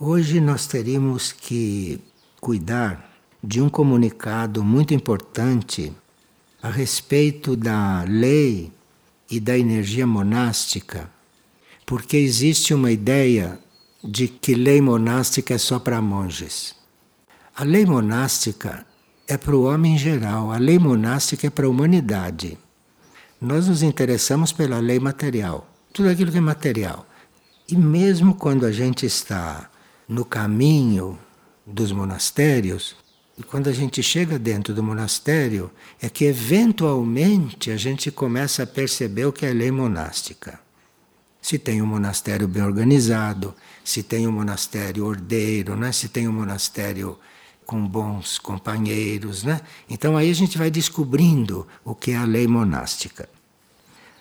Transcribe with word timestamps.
Hoje 0.00 0.40
nós 0.40 0.68
teríamos 0.68 1.32
que 1.32 2.00
cuidar 2.40 3.10
de 3.42 3.60
um 3.60 3.68
comunicado 3.68 4.62
muito 4.62 4.94
importante 4.94 5.92
a 6.62 6.70
respeito 6.70 7.56
da 7.56 8.04
lei 8.04 8.70
e 9.28 9.40
da 9.40 9.58
energia 9.58 10.06
monástica, 10.06 11.10
porque 11.84 12.16
existe 12.16 12.72
uma 12.72 12.92
ideia 12.92 13.58
de 14.04 14.28
que 14.28 14.54
lei 14.54 14.80
monástica 14.80 15.54
é 15.54 15.58
só 15.58 15.80
para 15.80 16.00
monges. 16.00 16.76
A 17.56 17.64
lei 17.64 17.84
monástica 17.84 18.86
é 19.26 19.36
para 19.36 19.56
o 19.56 19.64
homem 19.64 19.96
em 19.96 19.98
geral, 19.98 20.52
a 20.52 20.58
lei 20.58 20.78
monástica 20.78 21.48
é 21.48 21.50
para 21.50 21.66
a 21.66 21.68
humanidade. 21.68 22.56
Nós 23.40 23.66
nos 23.66 23.82
interessamos 23.82 24.52
pela 24.52 24.78
lei 24.78 25.00
material, 25.00 25.68
tudo 25.92 26.08
aquilo 26.08 26.30
que 26.30 26.38
é 26.38 26.40
material. 26.40 27.04
E 27.68 27.74
mesmo 27.74 28.36
quando 28.36 28.64
a 28.64 28.70
gente 28.70 29.04
está 29.04 29.68
no 30.08 30.24
caminho 30.24 31.18
dos 31.66 31.92
monastérios, 31.92 32.96
e 33.38 33.42
quando 33.42 33.68
a 33.68 33.72
gente 33.72 34.02
chega 34.02 34.36
dentro 34.36 34.74
do 34.74 34.82
monastério, 34.82 35.70
é 36.02 36.08
que 36.08 36.24
eventualmente 36.24 37.70
a 37.70 37.76
gente 37.76 38.10
começa 38.10 38.64
a 38.64 38.66
perceber 38.66 39.26
o 39.26 39.32
que 39.32 39.46
é 39.46 39.52
lei 39.52 39.70
monástica. 39.70 40.58
Se 41.40 41.56
tem 41.56 41.80
um 41.80 41.86
monastério 41.86 42.48
bem 42.48 42.64
organizado, 42.64 43.54
se 43.84 44.02
tem 44.02 44.26
um 44.26 44.32
monastério 44.32 45.06
ordeiro, 45.06 45.76
né? 45.76 45.92
se 45.92 46.08
tem 46.08 46.26
um 46.26 46.32
monastério 46.32 47.16
com 47.64 47.86
bons 47.86 48.38
companheiros. 48.38 49.44
Né? 49.44 49.60
Então 49.88 50.16
aí 50.16 50.30
a 50.30 50.34
gente 50.34 50.58
vai 50.58 50.68
descobrindo 50.68 51.64
o 51.84 51.94
que 51.94 52.10
é 52.10 52.16
a 52.16 52.24
lei 52.24 52.48
monástica. 52.48 53.28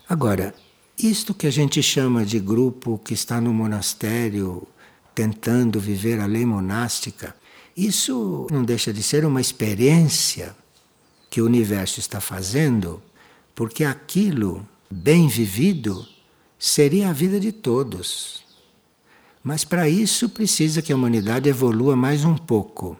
Agora, 0.07 0.53
isto 0.97 1.33
que 1.33 1.47
a 1.47 1.51
gente 1.51 1.81
chama 1.81 2.23
de 2.23 2.39
grupo 2.39 2.99
que 3.03 3.15
está 3.15 3.41
no 3.41 3.51
monastério 3.51 4.67
tentando 5.17 5.79
viver 5.79 6.19
a 6.19 6.27
lei 6.27 6.45
monástica, 6.45 7.35
isso 7.75 8.45
não 8.51 8.63
deixa 8.63 8.93
de 8.93 9.01
ser 9.01 9.25
uma 9.25 9.41
experiência 9.41 10.55
que 11.27 11.41
o 11.41 11.45
universo 11.45 11.99
está 11.99 12.21
fazendo, 12.21 13.01
porque 13.55 13.83
aquilo 13.83 14.63
bem 14.87 15.27
vivido 15.27 16.07
seria 16.59 17.09
a 17.09 17.13
vida 17.13 17.39
de 17.39 17.51
todos. 17.51 18.43
Mas 19.43 19.65
para 19.65 19.89
isso 19.89 20.29
precisa 20.29 20.83
que 20.83 20.93
a 20.93 20.95
humanidade 20.95 21.49
evolua 21.49 21.95
mais 21.95 22.23
um 22.23 22.35
pouco. 22.35 22.95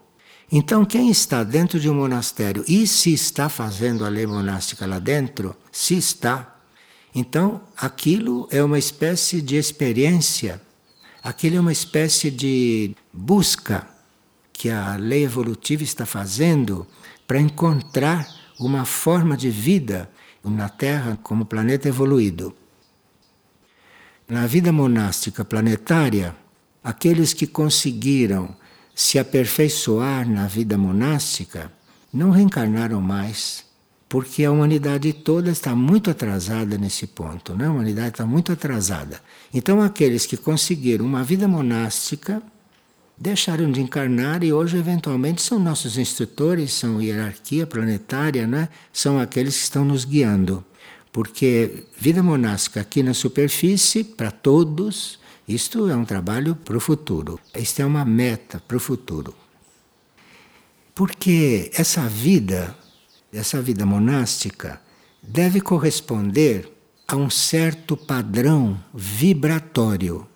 Então, 0.52 0.84
quem 0.86 1.12
está 1.12 1.44
dentro 1.44 1.80
de 1.80 1.88
um 1.88 1.94
monastério 1.94 2.66
e 2.68 2.88
se 2.88 3.14
está 3.14 3.48
fazendo 3.48 4.04
a 4.04 4.10
lei 4.10 4.26
monástica 4.26 4.88
lá 4.88 4.98
dentro, 4.98 5.56
se 5.72 5.96
está, 5.96 6.60
então 7.14 7.62
aquilo 7.78 8.48
é 8.50 8.64
uma 8.64 8.80
espécie 8.80 9.40
de 9.40 9.56
experiência 9.56 10.66
Aquilo 11.28 11.58
é 11.58 11.60
uma 11.60 11.74
espécie 11.74 12.32
de 12.32 12.96
busca 13.12 13.86
que 14.54 14.70
a 14.70 14.96
lei 14.96 15.26
evolutiva 15.26 15.84
está 15.84 16.06
fazendo 16.06 16.88
para 17.28 17.38
encontrar 17.38 18.26
uma 18.58 18.86
forma 18.86 19.36
de 19.36 19.50
vida 19.50 20.10
na 20.42 20.70
Terra 20.70 21.20
como 21.22 21.46
planeta 21.46 21.90
evoluído. 21.90 22.56
Na 24.26 24.48
vida 24.48 24.72
monástica 24.72 25.44
planetária, 25.44 26.34
aqueles 26.82 27.34
que 27.34 27.46
conseguiram 27.46 28.56
se 28.96 29.20
aperfeiçoar 29.20 30.26
na 30.30 30.48
vida 30.48 30.78
monástica 30.78 31.70
não 32.14 32.32
reencarnaram 32.32 33.02
mais 33.02 33.66
porque 34.10 34.46
a 34.46 34.52
humanidade 34.52 35.12
toda 35.12 35.52
está 35.52 35.76
muito 35.76 36.10
atrasada 36.10 36.78
nesse 36.78 37.06
ponto, 37.08 37.54
né? 37.54 37.68
a 37.68 37.72
humanidade 37.72 38.10
está 38.10 38.26
muito 38.26 38.52
atrasada. 38.52 39.22
Então, 39.54 39.82
aqueles 39.82 40.26
que 40.26 40.38
conseguiram 40.38 41.06
uma 41.06 41.24
vida 41.24 41.48
monástica 41.48 42.42
deixaram 43.18 43.70
de 43.70 43.82
encarnar 43.82 44.44
e 44.44 44.54
hoje, 44.54 44.78
eventualmente, 44.78 45.42
são 45.42 45.60
nossos 45.60 45.98
instrutores, 45.98 46.72
são 46.72 47.02
hierarquia 47.02 47.68
planetária, 47.68 48.48
né? 48.48 48.70
são 48.94 49.20
aqueles 49.20 49.58
que 49.58 49.64
estão 49.64 49.84
nos 49.84 50.06
guiando. 50.06 50.64
Porque 51.12 51.86
vida 51.98 52.22
monástica 52.22 52.80
aqui 52.80 53.02
na 53.04 53.14
superfície, 53.14 54.04
para 54.04 54.32
todos, 54.32 55.20
isto 55.48 55.90
é 55.90 55.96
um 55.96 56.06
trabalho 56.06 56.56
para 56.56 56.78
o 56.78 56.80
futuro. 56.80 57.40
Isto 57.56 57.82
é 57.82 57.86
uma 57.86 58.06
meta 58.06 58.62
para 58.66 58.78
o 58.78 58.80
futuro. 58.80 59.34
Porque 60.94 61.72
essa 61.74 62.08
vida 62.08 62.76
essa 63.32 63.62
vida 63.62 63.86
monástica 63.86 64.80
deve 65.22 65.60
corresponder 65.60 66.72
a 67.08 67.16
um 67.16 67.30
certo 67.30 67.98
padrão 67.98 68.82
vibratório. 68.94 70.28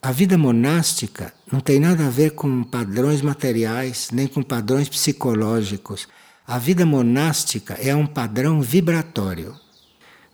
A 0.00 0.12
vida 0.12 0.38
monástica 0.38 1.32
não 1.50 1.60
tem 1.60 1.80
nada 1.80 2.06
a 2.06 2.10
ver 2.10 2.30
com 2.30 2.62
padrões 2.62 3.20
materiais, 3.22 4.08
nem 4.12 4.26
com 4.26 4.42
padrões 4.42 4.88
psicológicos. 4.88 6.08
A 6.46 6.58
vida 6.58 6.86
monástica 6.86 7.74
é 7.74 7.94
um 7.94 8.06
padrão 8.06 8.62
vibratório. 8.62 9.54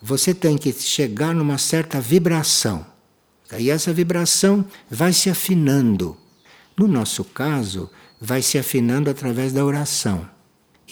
Você 0.01 0.35
tem 0.35 0.59
que 0.59 0.73
chegar 0.73 1.35
numa 1.35 1.59
certa 1.59 2.01
vibração. 2.01 2.85
E 3.59 3.71
essa 3.71 3.93
vibração 3.93 4.65
vai 4.91 5.13
se 5.13 5.31
afinando. 5.31 6.17
No 6.77 6.87
nosso 6.87 7.25
caso, 7.25 7.91
vai 8.21 8.43
se 8.43 8.59
afinando 8.59 9.11
através 9.11 9.53
da 9.53 9.65
oração 9.65 10.29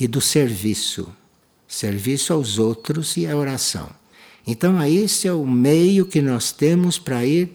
e 0.01 0.09
do 0.09 0.21
serviço. 0.21 1.09
Serviço 1.69 2.33
aos 2.33 2.59
outros 2.59 3.17
e 3.17 3.27
a 3.27 3.37
oração. 3.37 3.89
Então, 4.47 4.83
esse 4.83 5.29
é 5.29 5.33
o 5.33 5.47
meio 5.47 6.07
que 6.07 6.21
nós 6.23 6.51
temos 6.51 6.99
para 6.99 7.25
ir 7.25 7.55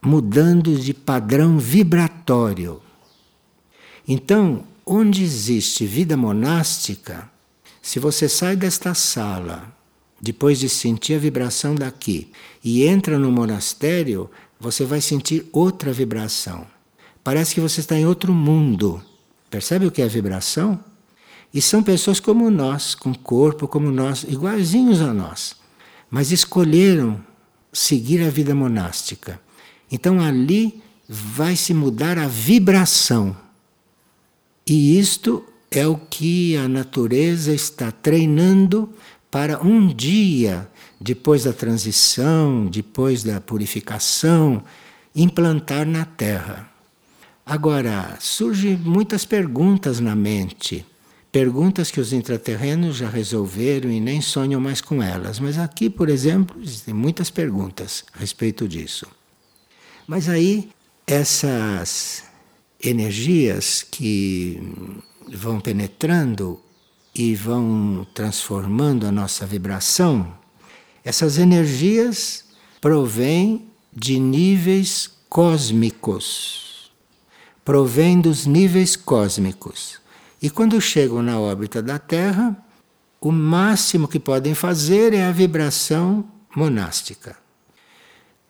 mudando 0.00 0.78
de 0.78 0.94
padrão 0.94 1.58
vibratório. 1.58 2.80
Então, 4.06 4.64
onde 4.84 5.24
existe 5.24 5.84
vida 5.84 6.16
monástica, 6.16 7.28
se 7.82 7.98
você 7.98 8.28
sai 8.28 8.54
desta 8.54 8.94
sala, 8.94 9.74
depois 10.20 10.60
de 10.60 10.68
sentir 10.68 11.14
a 11.14 11.18
vibração 11.18 11.74
daqui, 11.74 12.30
e 12.62 12.84
entra 12.86 13.18
no 13.18 13.32
monastério, 13.32 14.30
você 14.60 14.84
vai 14.84 15.00
sentir 15.00 15.48
outra 15.52 15.92
vibração. 15.92 16.66
Parece 17.24 17.54
que 17.54 17.60
você 17.60 17.80
está 17.80 17.96
em 17.96 18.06
outro 18.06 18.32
mundo. 18.32 19.02
Percebe 19.50 19.86
o 19.86 19.90
que 19.90 20.02
é 20.02 20.06
vibração? 20.06 20.78
E 21.56 21.62
são 21.62 21.82
pessoas 21.82 22.20
como 22.20 22.50
nós, 22.50 22.94
com 22.94 23.14
corpo 23.14 23.66
como 23.66 23.90
nós, 23.90 24.24
iguaizinhos 24.24 25.00
a 25.00 25.14
nós, 25.14 25.56
mas 26.10 26.30
escolheram 26.30 27.18
seguir 27.72 28.22
a 28.22 28.28
vida 28.28 28.54
monástica. 28.54 29.40
Então 29.90 30.20
ali 30.20 30.82
vai 31.08 31.56
se 31.56 31.72
mudar 31.72 32.18
a 32.18 32.28
vibração. 32.28 33.34
E 34.66 34.98
isto 34.98 35.46
é 35.70 35.86
o 35.86 35.96
que 35.96 36.58
a 36.58 36.68
natureza 36.68 37.54
está 37.54 37.90
treinando 37.90 38.90
para 39.30 39.58
um 39.62 39.86
dia, 39.86 40.68
depois 41.00 41.44
da 41.44 41.54
transição, 41.54 42.66
depois 42.66 43.24
da 43.24 43.40
purificação, 43.40 44.62
implantar 45.14 45.86
na 45.86 46.04
Terra. 46.04 46.68
Agora, 47.46 48.18
surgem 48.20 48.76
muitas 48.76 49.24
perguntas 49.24 50.00
na 50.00 50.14
mente. 50.14 50.84
Perguntas 51.36 51.90
que 51.90 52.00
os 52.00 52.14
intraterrenos 52.14 52.96
já 52.96 53.10
resolveram 53.10 53.90
e 53.90 54.00
nem 54.00 54.22
sonham 54.22 54.58
mais 54.58 54.80
com 54.80 55.02
elas. 55.02 55.38
Mas 55.38 55.58
aqui, 55.58 55.90
por 55.90 56.08
exemplo, 56.08 56.58
existem 56.62 56.94
muitas 56.94 57.28
perguntas 57.28 58.06
a 58.14 58.20
respeito 58.20 58.66
disso. 58.66 59.06
Mas 60.06 60.30
aí, 60.30 60.70
essas 61.06 62.24
energias 62.82 63.82
que 63.82 64.58
vão 65.30 65.60
penetrando 65.60 66.58
e 67.14 67.34
vão 67.34 68.06
transformando 68.14 69.06
a 69.06 69.12
nossa 69.12 69.44
vibração, 69.44 70.32
essas 71.04 71.36
energias 71.36 72.46
provêm 72.80 73.68
de 73.94 74.18
níveis 74.18 75.10
cósmicos. 75.28 76.90
Provêm 77.62 78.22
dos 78.22 78.46
níveis 78.46 78.96
cósmicos. 78.96 80.05
E 80.40 80.50
quando 80.50 80.80
chegam 80.80 81.22
na 81.22 81.38
órbita 81.38 81.82
da 81.82 81.98
Terra, 81.98 82.56
o 83.20 83.32
máximo 83.32 84.06
que 84.06 84.20
podem 84.20 84.54
fazer 84.54 85.14
é 85.14 85.24
a 85.24 85.32
vibração 85.32 86.24
monástica. 86.54 87.36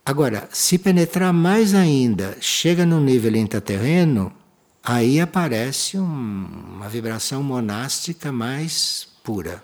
Agora, 0.04 0.48
se 0.52 0.78
penetrar 0.78 1.32
mais 1.32 1.74
ainda, 1.74 2.36
chega 2.40 2.86
no 2.86 3.00
nível 3.00 3.34
intraterreno, 3.34 4.32
aí 4.82 5.20
aparece 5.20 5.98
um, 5.98 6.46
uma 6.74 6.88
vibração 6.88 7.42
monástica 7.42 8.30
mais 8.30 9.08
pura. 9.24 9.62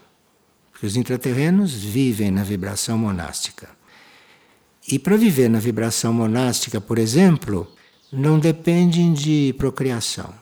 Porque 0.72 0.86
os 0.86 0.96
intraterrenos 0.96 1.72
vivem 1.72 2.30
na 2.32 2.42
vibração 2.42 2.98
monástica. 2.98 3.68
E 4.88 4.98
para 4.98 5.16
viver 5.16 5.48
na 5.48 5.60
vibração 5.60 6.12
monástica, 6.12 6.80
por 6.80 6.98
exemplo, 6.98 7.72
não 8.10 8.40
dependem 8.40 9.12
de 9.12 9.54
procriação. 9.56 10.41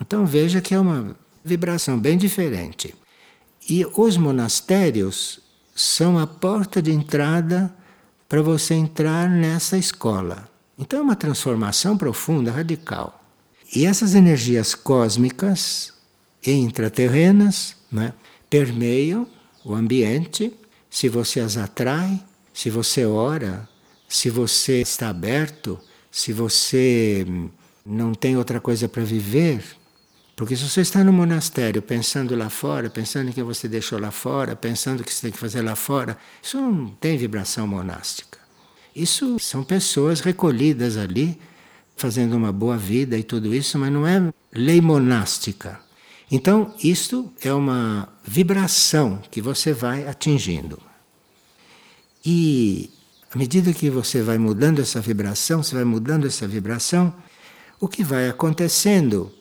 Então 0.00 0.26
veja 0.26 0.60
que 0.60 0.74
é 0.74 0.80
uma 0.80 1.16
vibração 1.44 1.98
bem 1.98 2.16
diferente. 2.18 2.94
E 3.68 3.84
os 3.96 4.16
monastérios 4.16 5.40
são 5.74 6.18
a 6.18 6.26
porta 6.26 6.80
de 6.80 6.92
entrada 6.92 7.74
para 8.28 8.42
você 8.42 8.74
entrar 8.74 9.28
nessa 9.28 9.76
escola. 9.76 10.48
Então 10.78 11.00
é 11.00 11.02
uma 11.02 11.16
transformação 11.16 11.96
profunda, 11.96 12.50
radical. 12.50 13.22
E 13.74 13.84
essas 13.84 14.14
energias 14.14 14.74
cósmicas 14.74 15.92
intraterrenas 16.46 17.76
né, 17.90 18.12
permeiam 18.48 19.26
o 19.64 19.74
ambiente 19.74 20.52
se 20.88 21.08
você 21.08 21.40
as 21.40 21.56
atrai, 21.56 22.22
se 22.54 22.70
você 22.70 23.04
ora, 23.04 23.68
se 24.08 24.30
você 24.30 24.80
está 24.80 25.08
aberto, 25.08 25.78
se 26.10 26.32
você 26.32 27.26
não 27.84 28.14
tem 28.14 28.36
outra 28.36 28.60
coisa 28.60 28.88
para 28.88 29.04
viver. 29.04 29.75
Porque 30.36 30.54
se 30.54 30.68
você 30.68 30.82
está 30.82 31.02
no 31.02 31.14
monastério 31.14 31.80
pensando 31.80 32.36
lá 32.36 32.50
fora, 32.50 32.90
pensando 32.90 33.30
em 33.30 33.32
que 33.32 33.42
você 33.42 33.66
deixou 33.66 33.98
lá 33.98 34.10
fora, 34.10 34.54
pensando 34.54 35.00
o 35.00 35.04
que 35.04 35.12
você 35.12 35.22
tem 35.22 35.32
que 35.32 35.38
fazer 35.38 35.62
lá 35.62 35.74
fora, 35.74 36.18
isso 36.42 36.60
não 36.60 36.88
tem 36.88 37.16
vibração 37.16 37.66
monástica. 37.66 38.38
Isso 38.94 39.38
são 39.38 39.64
pessoas 39.64 40.20
recolhidas 40.20 40.98
ali, 40.98 41.40
fazendo 41.96 42.36
uma 42.36 42.52
boa 42.52 42.76
vida 42.76 43.16
e 43.16 43.22
tudo 43.22 43.54
isso, 43.54 43.78
mas 43.78 43.90
não 43.90 44.06
é 44.06 44.30
lei 44.52 44.78
monástica. 44.78 45.80
Então, 46.30 46.74
isto 46.84 47.32
é 47.42 47.52
uma 47.52 48.06
vibração 48.22 49.22
que 49.30 49.40
você 49.40 49.72
vai 49.72 50.06
atingindo. 50.06 50.78
E 52.22 52.90
à 53.32 53.38
medida 53.38 53.72
que 53.72 53.88
você 53.88 54.20
vai 54.20 54.36
mudando 54.36 54.82
essa 54.82 55.00
vibração, 55.00 55.62
você 55.62 55.74
vai 55.74 55.84
mudando 55.84 56.26
essa 56.26 56.46
vibração, 56.46 57.14
o 57.80 57.88
que 57.88 58.04
vai 58.04 58.28
acontecendo 58.28 59.32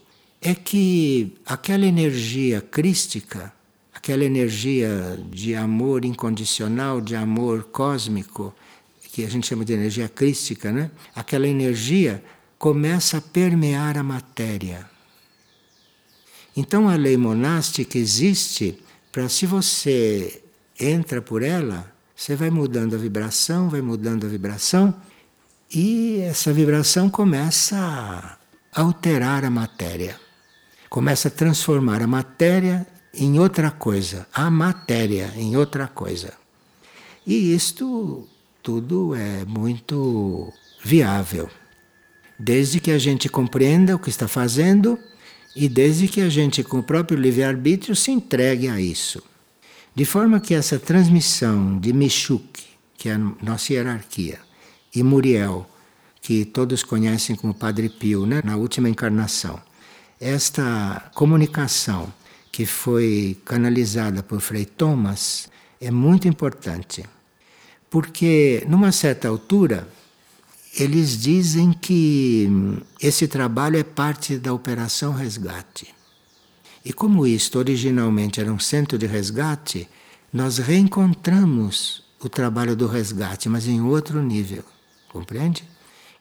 é 0.46 0.54
que 0.54 1.34
aquela 1.44 1.88
energia 1.88 2.62
crística, 2.62 3.52
aquela 3.92 4.24
energia 4.24 5.20
de 5.32 5.56
amor 5.56 6.06
incondicional, 6.06 7.02
de 7.02 7.16
amor 7.16 7.64
cósmico, 7.64 8.54
que 9.12 9.26
a 9.26 9.28
gente 9.28 9.48
chama 9.48 9.66
de 9.66 9.74
energia 9.74 10.08
crística, 10.08 10.72
né? 10.72 10.92
Aquela 11.16 11.48
energia 11.48 12.24
começa 12.60 13.18
a 13.18 13.22
permear 13.22 13.98
a 13.98 14.04
matéria. 14.04 14.88
Então 16.56 16.88
a 16.88 16.96
lei 16.96 17.18
monástica 17.18 17.98
existe 17.98 18.78
para 19.12 19.28
se 19.28 19.48
você 19.48 20.44
entra 20.80 21.24
por 21.24 21.42
ela, 21.42 21.92
você 22.16 22.36
vai 22.36 22.52
mudando 22.52 22.94
a 22.94 23.00
vibração, 23.00 23.68
vai 23.68 23.82
mudando 23.82 24.28
a 24.28 24.30
vibração, 24.30 24.94
e 25.74 26.20
essa 26.20 26.54
vibração 26.54 27.10
começa 27.10 27.76
a 28.72 28.80
alterar 28.80 29.44
a 29.44 29.50
matéria 29.50 30.24
começa 30.96 31.28
a 31.28 31.32
transformar 31.32 32.02
a 32.02 32.08
matéria 32.08 32.88
em 33.14 33.38
outra 33.38 33.70
coisa, 33.70 34.26
a 34.34 34.50
matéria 34.50 35.30
em 35.36 35.58
outra 35.58 35.90
coisa. 35.90 36.34
E 37.28 37.54
isto 37.54 38.26
tudo 38.64 39.14
é 39.14 39.44
muito 39.44 40.54
viável, 40.82 41.50
desde 42.40 42.80
que 42.80 42.92
a 42.92 42.98
gente 42.98 43.28
compreenda 43.28 43.94
o 43.94 44.00
que 44.00 44.10
está 44.10 44.26
fazendo 44.26 44.98
e 45.54 45.68
desde 45.68 46.08
que 46.08 46.22
a 46.22 46.30
gente, 46.30 46.64
com 46.64 46.80
o 46.80 46.84
próprio 46.84 47.20
livre-arbítrio, 47.20 47.94
se 47.94 48.12
entregue 48.12 48.70
a 48.70 48.80
isso. 48.80 49.22
De 49.94 50.06
forma 50.06 50.40
que 50.40 50.54
essa 50.54 50.80
transmissão 50.80 51.78
de 51.78 51.92
Mishuk, 51.92 52.64
que 52.98 53.10
é 53.10 53.16
a 53.16 53.18
nossa 53.18 53.74
hierarquia, 53.74 54.40
e 54.96 55.04
Muriel, 55.04 55.70
que 56.22 56.46
todos 56.46 56.84
conhecem 56.84 57.36
como 57.36 57.54
Padre 57.54 57.90
Pio, 57.90 58.26
né, 58.26 58.42
na 58.46 58.56
última 58.56 58.88
encarnação, 58.88 59.60
esta 60.20 61.12
comunicação 61.14 62.12
que 62.52 62.66
foi 62.66 63.38
canalizada 63.44 64.24
por 64.24 64.40
Frei 64.40 64.66
Thomas 64.66 65.50
é 65.80 65.92
muito 65.92 66.28
importante, 66.28 67.04
porque 67.90 68.66
numa 68.68 68.92
certa 68.92 69.28
altura 69.28 69.88
eles 70.78 71.18
dizem 71.22 71.72
que 71.72 72.50
esse 73.02 73.28
trabalho 73.28 73.78
é 73.78 73.84
parte 73.84 74.38
da 74.38 74.54
Operação 74.54 75.14
Resgate. 75.14 75.94
E 76.84 76.94
como 76.94 77.26
isto 77.26 77.58
originalmente 77.58 78.40
era 78.40 78.52
um 78.52 78.60
centro 78.60 78.98
de 78.98 79.08
resgate, 79.08 79.88
nós 80.32 80.58
reencontramos 80.60 82.04
o 82.20 82.30
trabalho 82.30 82.76
do 82.76 82.88
resgate, 82.88 83.50
mas 83.50 83.68
em 83.68 83.82
outro 83.82 84.22
nível, 84.22 84.64
compreende? 85.10 85.64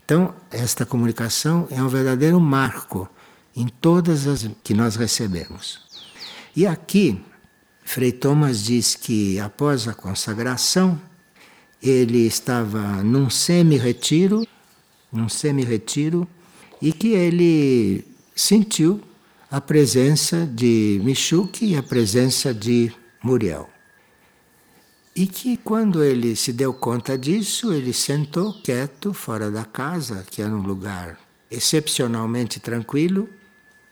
Então, 0.05 0.35
esta 0.51 0.87
comunicação 0.87 1.67
é 1.71 1.83
um 1.83 1.89
verdadeiro 1.89 2.41
marco 2.41 3.09
em 3.57 3.69
todas 3.69 4.27
as 4.27 4.49
que 4.63 4.75
nós 4.75 4.97
recebemos. 4.97 5.81
E 6.57 6.67
aqui, 6.67 7.21
Frei 7.85 8.13
Thomas 8.13 8.65
diz 8.65 8.95
que 8.95 9.39
após 9.39 9.87
a 9.87 9.95
consagração, 9.95 11.01
ele 11.83 12.27
estava 12.27 13.03
num 13.03 13.29
semi-retiro, 13.29 14.47
num 15.13 15.29
semi-retiro, 15.29 16.27
e 16.81 16.93
que 16.93 17.09
ele 17.09 18.05
sentiu 18.35 19.01
a 19.51 19.61
presença 19.61 20.47
de 20.47 21.01
Michuque 21.05 21.67
e 21.67 21.77
a 21.77 21.83
presença 21.83 22.53
de 22.53 22.93
Muriel. 23.23 23.71
E 25.15 25.27
que 25.27 25.57
quando 25.57 26.03
ele 26.03 26.35
se 26.35 26.53
deu 26.53 26.75
conta 26.75 27.17
disso, 27.17 27.73
ele 27.73 27.93
sentou 27.93 28.53
quieto 28.63 29.13
fora 29.13 29.51
da 29.51 29.65
casa, 29.65 30.25
que 30.29 30.43
era 30.43 30.53
um 30.53 30.63
lugar 30.63 31.19
excepcionalmente 31.51 32.59
tranquilo, 32.59 33.29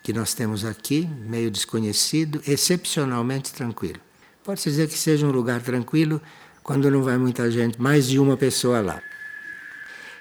que 0.03 0.13
nós 0.13 0.35
temos 0.35 0.65
aqui, 0.65 1.09
meio 1.27 1.51
desconhecido, 1.51 2.43
excepcionalmente 2.47 3.53
tranquilo. 3.53 4.01
Pode-se 4.43 4.71
dizer 4.71 4.89
que 4.89 4.99
seja 4.99 5.27
um 5.27 5.31
lugar 5.31 5.61
tranquilo 5.63 6.21
quando 6.63 6.91
não 6.91 7.03
vai 7.03 7.17
muita 7.17 7.49
gente, 7.51 7.81
mais 7.81 8.09
de 8.09 8.19
uma 8.19 8.37
pessoa 8.37 8.81
lá. 8.81 9.01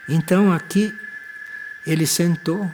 Então 0.08 0.54
aqui 0.54 0.94
ele 1.86 2.06
sentou 2.06 2.70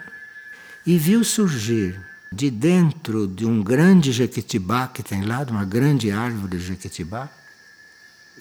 e 0.86 0.98
viu 0.98 1.24
surgir 1.24 2.00
de 2.32 2.50
dentro 2.50 3.26
de 3.26 3.46
um 3.46 3.64
grande 3.64 4.12
jequitibá 4.12 4.88
que 4.88 5.02
tem 5.02 5.24
lá, 5.24 5.46
de 5.46 5.52
uma 5.52 5.64
grande 5.64 6.12
árvore 6.12 6.58
de 6.58 6.66
jequitibá, 6.66 7.30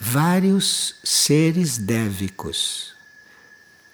vários 0.01 0.97
seres 1.05 1.79
dévicos. 1.79 2.95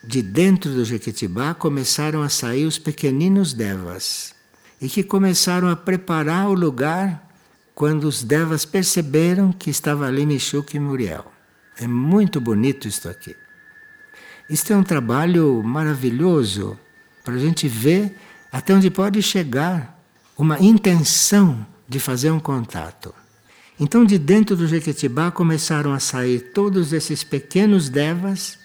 De 0.02 0.22
dentro 0.22 0.72
do 0.72 0.84
jequitibá 0.84 1.54
começaram 1.54 2.22
a 2.22 2.28
sair 2.30 2.64
os 2.64 2.78
pequeninos 2.78 3.52
devas 3.52 4.34
e 4.82 4.88
que 4.88 5.04
começaram 5.04 5.68
a 5.68 5.76
preparar 5.76 6.48
o 6.48 6.54
lugar 6.54 7.30
quando 7.72 8.04
os 8.04 8.24
devas 8.24 8.64
perceberam 8.64 9.52
que 9.52 9.70
estava 9.70 10.06
ali 10.06 10.26
Michuque 10.26 10.76
e 10.76 10.80
Muriel. 10.80 11.24
É 11.78 11.86
muito 11.86 12.40
bonito 12.40 12.88
isto 12.88 13.08
aqui. 13.08 13.36
Isto 14.50 14.72
é 14.72 14.76
um 14.76 14.82
trabalho 14.82 15.62
maravilhoso 15.62 16.76
para 17.24 17.34
a 17.34 17.38
gente 17.38 17.68
ver 17.68 18.18
até 18.50 18.74
onde 18.74 18.90
pode 18.90 19.22
chegar 19.22 19.98
uma 20.36 20.58
intenção 20.58 21.64
de 21.88 22.00
fazer 22.00 22.32
um 22.32 22.40
contato. 22.40 23.14
Então, 23.78 24.04
de 24.04 24.18
dentro 24.18 24.56
do 24.56 24.66
Jequitibá 24.66 25.30
começaram 25.30 25.92
a 25.92 26.00
sair 26.00 26.52
todos 26.52 26.92
esses 26.92 27.22
pequenos 27.22 27.88
devas 27.88 28.58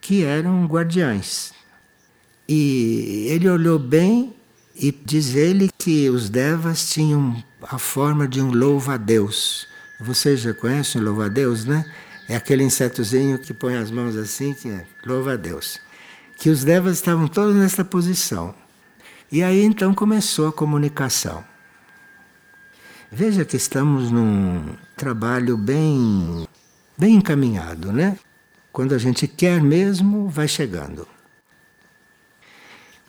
que 0.00 0.24
eram 0.24 0.66
guardiães. 0.66 1.54
E 2.48 3.26
ele 3.30 3.48
olhou 3.48 3.78
bem 3.78 4.34
e 4.74 4.90
diz 4.90 5.34
ele 5.34 5.70
que 5.78 6.10
os 6.10 6.28
devas 6.28 6.90
tinham 6.90 7.42
a 7.62 7.78
forma 7.78 8.26
de 8.26 8.40
um 8.40 8.50
louva-a-Deus. 8.50 9.68
Vocês 10.00 10.40
já 10.40 10.52
conhecem 10.52 11.00
o 11.00 11.04
louva-a-Deus, 11.04 11.64
né? 11.64 11.84
É 12.28 12.34
aquele 12.34 12.64
insetozinho 12.64 13.38
que 13.38 13.54
põe 13.54 13.76
as 13.76 13.90
mãos 13.90 14.16
assim, 14.16 14.52
que 14.52 14.68
é 14.68 14.84
louva-a-Deus. 15.06 15.78
Que 16.36 16.50
os 16.50 16.64
devas 16.64 16.96
estavam 16.96 17.28
todos 17.28 17.54
nessa 17.54 17.84
posição. 17.84 18.54
E 19.30 19.42
aí 19.42 19.62
então 19.62 19.94
começou 19.94 20.48
a 20.48 20.52
comunicação. 20.52 21.44
Veja 23.12 23.44
que 23.44 23.56
estamos 23.56 24.10
num 24.10 24.74
trabalho 24.96 25.56
bem, 25.56 26.48
bem 26.98 27.14
encaminhado, 27.14 27.92
né? 27.92 28.18
Quando 28.72 28.92
a 28.92 28.98
gente 28.98 29.28
quer 29.28 29.62
mesmo, 29.62 30.28
vai 30.28 30.48
chegando. 30.48 31.06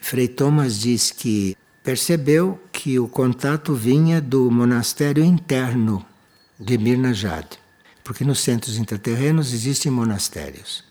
Frei 0.06 0.28
Thomas 0.28 0.80
diz 0.82 1.10
que 1.10 1.58
percebeu 1.84 2.62
que 2.72 3.00
o 3.00 3.08
contato 3.08 3.74
vinha 3.74 4.22
do 4.22 4.52
monastério 4.52 5.24
interno 5.24 6.06
de 6.60 6.78
Mirnajad, 6.78 7.48
porque 8.04 8.24
nos 8.24 8.40
centros 8.40 8.78
intraterrenos 8.78 9.52
existem 9.52 9.92
monastérios 9.92 10.84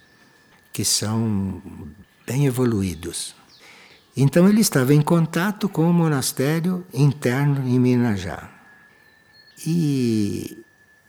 que 0.72 0.84
são 0.84 1.62
bem 2.26 2.46
evoluídos. 2.46 3.36
Então 4.16 4.48
ele 4.48 4.60
estava 4.60 4.92
em 4.92 5.00
contato 5.00 5.68
com 5.68 5.88
o 5.88 5.94
monastério 5.94 6.84
interno 6.92 7.64
em 7.68 7.78
Mirnajá. 7.78 8.50
E 9.64 10.58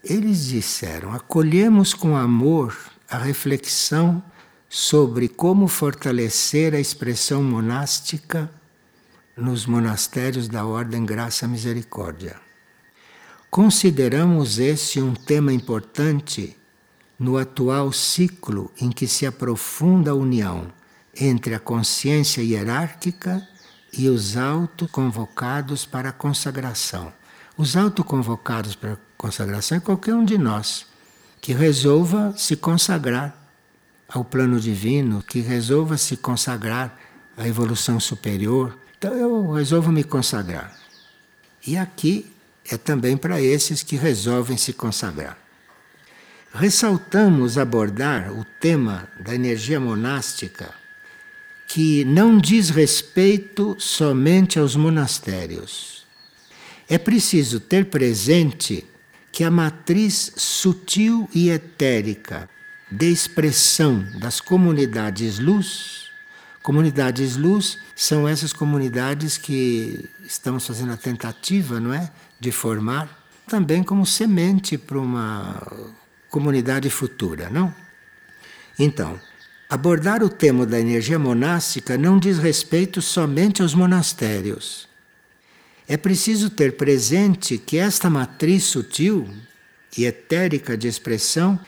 eles 0.03 0.45
disseram: 0.45 1.11
acolhemos 1.11 1.95
com 1.95 2.15
amor 2.15 2.77
a 3.09 3.17
reflexão 3.17 4.23
sobre 4.69 5.27
como 5.27 5.67
fortalecer 5.67 6.73
a 6.73 6.79
expressão 6.79 7.43
monástica 7.43 8.49
nos 9.37 9.65
monastérios 9.65 10.47
da 10.47 10.65
Ordem 10.65 11.05
Graça 11.05 11.47
Misericórdia. 11.47 12.35
Consideramos 13.49 14.59
esse 14.59 15.01
um 15.01 15.13
tema 15.13 15.53
importante 15.53 16.55
no 17.17 17.37
atual 17.37 17.91
ciclo 17.91 18.71
em 18.79 18.89
que 18.89 19.07
se 19.07 19.25
aprofunda 19.25 20.11
a 20.11 20.15
união 20.15 20.67
entre 21.15 21.55
a 21.55 21.59
consciência 21.59 22.41
hierárquica 22.41 23.47
e 23.93 24.09
os 24.09 24.35
autoconvocados 24.35 25.85
para 25.85 26.09
a 26.09 26.13
consagração. 26.13 27.13
Os 27.57 27.77
autoconvocados 27.77 28.75
para 28.75 28.93
a 28.93 28.97
consagração 29.17 29.77
é 29.77 29.81
qualquer 29.81 30.13
um 30.13 30.25
de 30.25 30.37
nós 30.37 30.85
que 31.39 31.53
resolva 31.53 32.33
se 32.37 32.57
consagrar 32.57 33.44
ao 34.07 34.23
plano 34.23 34.59
divino, 34.59 35.21
que 35.21 35.39
resolva 35.39 35.97
se 35.97 36.17
consagrar 36.17 36.97
à 37.35 37.47
evolução 37.47 37.99
superior. 37.99 38.77
Então 38.97 39.13
eu 39.13 39.51
resolvo 39.51 39.91
me 39.91 40.03
consagrar. 40.03 40.75
E 41.65 41.77
aqui 41.77 42.31
é 42.69 42.77
também 42.77 43.17
para 43.17 43.41
esses 43.41 43.83
que 43.83 43.95
resolvem 43.95 44.57
se 44.57 44.73
consagrar. 44.73 45.37
Ressaltamos 46.53 47.57
abordar 47.57 48.31
o 48.31 48.45
tema 48.59 49.09
da 49.19 49.35
energia 49.35 49.79
monástica, 49.79 50.73
que 51.67 52.05
não 52.05 52.37
diz 52.37 52.69
respeito 52.69 53.75
somente 53.77 54.57
aos 54.57 54.75
monastérios. 54.75 56.05
É 56.87 56.97
preciso 56.97 57.59
ter 57.59 57.85
presente 57.85 58.85
que 59.31 59.43
a 59.43 59.51
matriz 59.51 60.31
sutil 60.37 61.27
e 61.33 61.49
etérica 61.49 62.47
de 62.95 63.11
expressão 63.11 64.05
das 64.19 64.39
comunidades 64.39 65.37
luz, 65.37 66.09
comunidades 66.63 67.35
luz 67.35 67.77
são 67.93 68.27
essas 68.27 68.53
comunidades 68.53 69.37
que 69.37 70.09
estamos 70.23 70.65
fazendo 70.65 70.93
a 70.93 70.97
tentativa, 70.97 71.79
não 71.79 71.93
é, 71.93 72.09
de 72.39 72.51
formar 72.51 73.23
também 73.47 73.83
como 73.83 74.05
semente 74.05 74.77
para 74.77 74.97
uma 74.97 75.61
comunidade 76.29 76.89
futura, 76.89 77.49
não? 77.49 77.73
Então, 78.79 79.19
abordar 79.69 80.23
o 80.23 80.29
tema 80.29 80.65
da 80.65 80.79
energia 80.79 81.19
monástica 81.19 81.97
não 81.97 82.17
diz 82.17 82.37
respeito 82.37 83.01
somente 83.01 83.61
aos 83.61 83.73
monastérios. 83.73 84.87
É 85.87 85.97
preciso 85.97 86.49
ter 86.49 86.77
presente 86.77 87.57
que 87.57 87.77
esta 87.77 88.09
matriz 88.09 88.63
sutil 88.63 89.29
e 89.97 90.05
etérica 90.05 90.77
de 90.77 90.87
expressão 90.87 91.59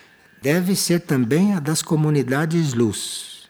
deve 0.42 0.76
ser 0.76 1.02
também 1.02 1.54
a 1.54 1.60
das 1.60 1.82
comunidades 1.82 2.74
luz, 2.74 3.48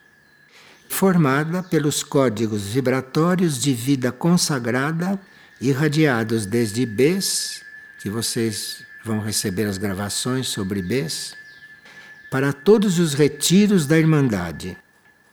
formada 0.89 1.61
pelos 1.61 2.03
códigos 2.03 2.63
vibratórios 2.63 3.61
de 3.61 3.73
vida 3.73 4.11
consagrada 4.11 5.19
irradiados 5.59 6.45
desde 6.45 6.85
Bes, 6.85 7.61
que 7.99 8.09
vocês 8.09 8.83
vão 9.03 9.19
receber 9.19 9.65
as 9.65 9.77
gravações 9.77 10.47
sobre 10.47 10.81
Bes, 10.81 11.35
para 12.29 12.51
todos 12.51 12.99
os 12.99 13.13
retiros 13.13 13.85
da 13.85 13.97
Irmandade. 13.97 14.77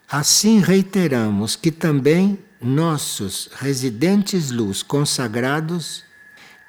Assim 0.08 0.60
reiteramos 0.60 1.56
que 1.56 1.70
também 1.70 2.38
nossos 2.60 3.50
residentes 3.56 4.50
luz 4.50 4.82
consagrados 4.82 6.04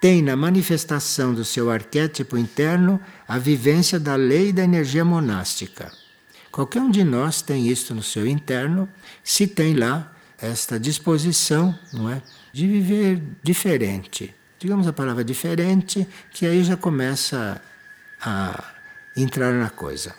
têm 0.02 0.22
na 0.22 0.36
manifestação 0.36 1.34
do 1.34 1.46
seu 1.46 1.70
arquétipo 1.70 2.38
interno 2.38 3.00
a 3.28 3.38
vivência 3.38 4.00
da 4.00 4.16
lei 4.16 4.54
da 4.54 4.64
energia 4.64 5.04
monástica. 5.04 5.92
Qualquer 6.52 6.82
um 6.82 6.90
de 6.90 7.04
nós 7.04 7.42
tem 7.42 7.68
isto 7.68 7.94
no 7.94 8.04
seu 8.04 8.26
interno, 8.26 8.88
se 9.24 9.48
tem 9.48 9.74
lá 9.74 10.14
esta 10.38 10.80
disposição, 10.80 11.78
não 11.92 12.10
é, 12.10 12.22
de 12.54 12.68
viver 12.68 13.22
diferente 13.44 14.34
digamos 14.66 14.88
a 14.88 14.94
palavra 14.94 15.24
diferente, 15.24 16.08
que 16.32 16.46
aí 16.46 16.64
já 16.64 16.76
começa 16.76 17.62
a 18.20 18.64
entrar 19.16 19.54
na 19.54 19.70
coisa. 19.70 20.16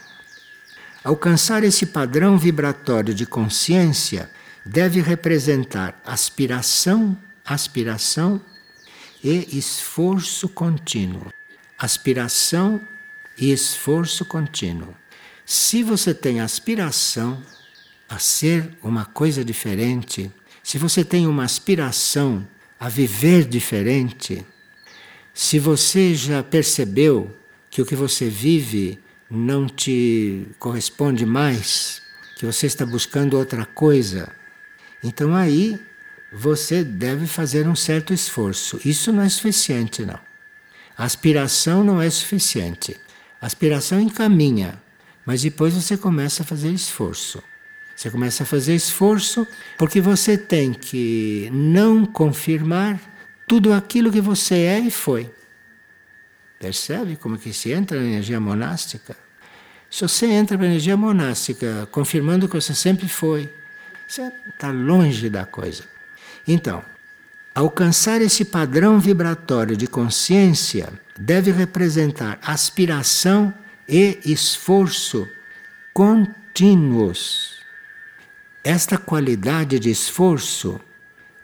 Alcançar 1.03 1.65
esse 1.65 1.87
padrão 1.87 2.39
vibratório 2.39 3.13
de 3.13 3.27
consciência 3.27 4.31
deve 4.65 5.01
representar 5.01 6.01
aspiração, 6.05 7.17
aspiração 7.45 8.41
e 9.23 9.59
esforço 9.59 10.49
contínuo. 10.49 11.33
Aspiração 11.77 12.81
e 13.39 13.53
esforço 13.53 14.25
contínuo. 14.25 14.95
Se 15.45 15.83
você 15.83 16.13
tem 16.13 16.41
aspiração 16.41 17.43
a 18.09 18.19
ser 18.19 18.77
uma 18.83 19.05
coisa 19.05 19.45
diferente, 19.45 20.31
se 20.63 20.79
você 20.79 21.05
tem 21.05 21.27
uma 21.27 21.45
aspiração 21.45 22.47
a 22.79 22.89
viver 22.89 23.45
diferente, 23.45 24.45
se 25.33 25.59
você 25.59 26.15
já 26.15 26.43
percebeu 26.43 27.35
que 27.71 27.81
o 27.83 27.87
que 27.87 27.95
você 27.95 28.29
vive 28.29 28.99
não 29.31 29.67
te 29.67 30.47
corresponde 30.59 31.27
mais, 31.27 32.03
que 32.37 32.47
você 32.47 32.67
está 32.67 32.87
buscando 32.87 33.37
outra 33.37 33.65
coisa, 33.65 34.33
então 35.03 35.35
aí 35.35 35.79
você 36.33 36.83
deve 36.83 37.27
fazer 37.27 37.69
um 37.69 37.77
certo 37.77 38.13
esforço. 38.13 38.81
Isso 38.85 39.13
não 39.13 39.23
é 39.23 39.29
suficiente, 39.29 40.05
não. 40.05 40.19
A 40.97 41.05
aspiração 41.05 41.85
não 41.85 42.01
é 42.01 42.09
suficiente. 42.11 42.97
Aspiração 43.41 44.01
encaminha, 44.01 44.81
mas 45.25 45.43
depois 45.43 45.75
você 45.75 45.97
começa 45.97 46.43
a 46.43 46.47
fazer 46.47 46.71
esforço. 46.71 47.43
Você 47.95 48.11
começa 48.11 48.43
a 48.43 48.47
fazer 48.47 48.75
esforço 48.75 49.47
porque 49.79 50.01
você 50.01 50.37
tem 50.37 50.73
que 50.73 51.49
não 51.53 52.05
confirmar 52.05 53.01
tudo 53.47 53.73
aquilo 53.73 54.13
que 54.13 54.21
você 54.21 54.55
é 54.55 54.79
e 54.79 54.91
foi. 54.91 55.31
Percebe 56.59 57.17
como 57.17 57.39
que 57.39 57.53
se 57.53 57.73
entra 57.73 57.99
na 57.99 58.07
energia 58.07 58.41
monástica? 58.41 59.17
Se 59.91 60.03
você 60.03 60.27
entra 60.27 60.59
para 60.59 60.67
a 60.67 60.71
energia 60.71 60.97
monástica 60.97 61.89
confirmando 61.91 62.49
que 62.49 62.55
você 62.55 62.75
sempre 62.75 63.09
foi, 63.09 63.53
você 64.07 64.33
está 64.49 64.71
longe 64.71 65.29
da 65.31 65.47
coisa. 65.47 65.85
Então, 66.47 66.83
alcançar 67.57 68.21
esse 68.21 68.45
padrão 68.45 69.01
vibratório 69.01 69.77
de 69.77 69.89
consciência 69.89 70.93
deve 71.19 71.51
representar 71.51 72.39
aspiração 72.43 73.53
e 73.89 74.21
esforço 74.25 75.27
contínuos 75.93 77.57
esta 78.67 78.99
qualidade 78.99 79.79
de 79.79 79.91
esforço 79.91 80.81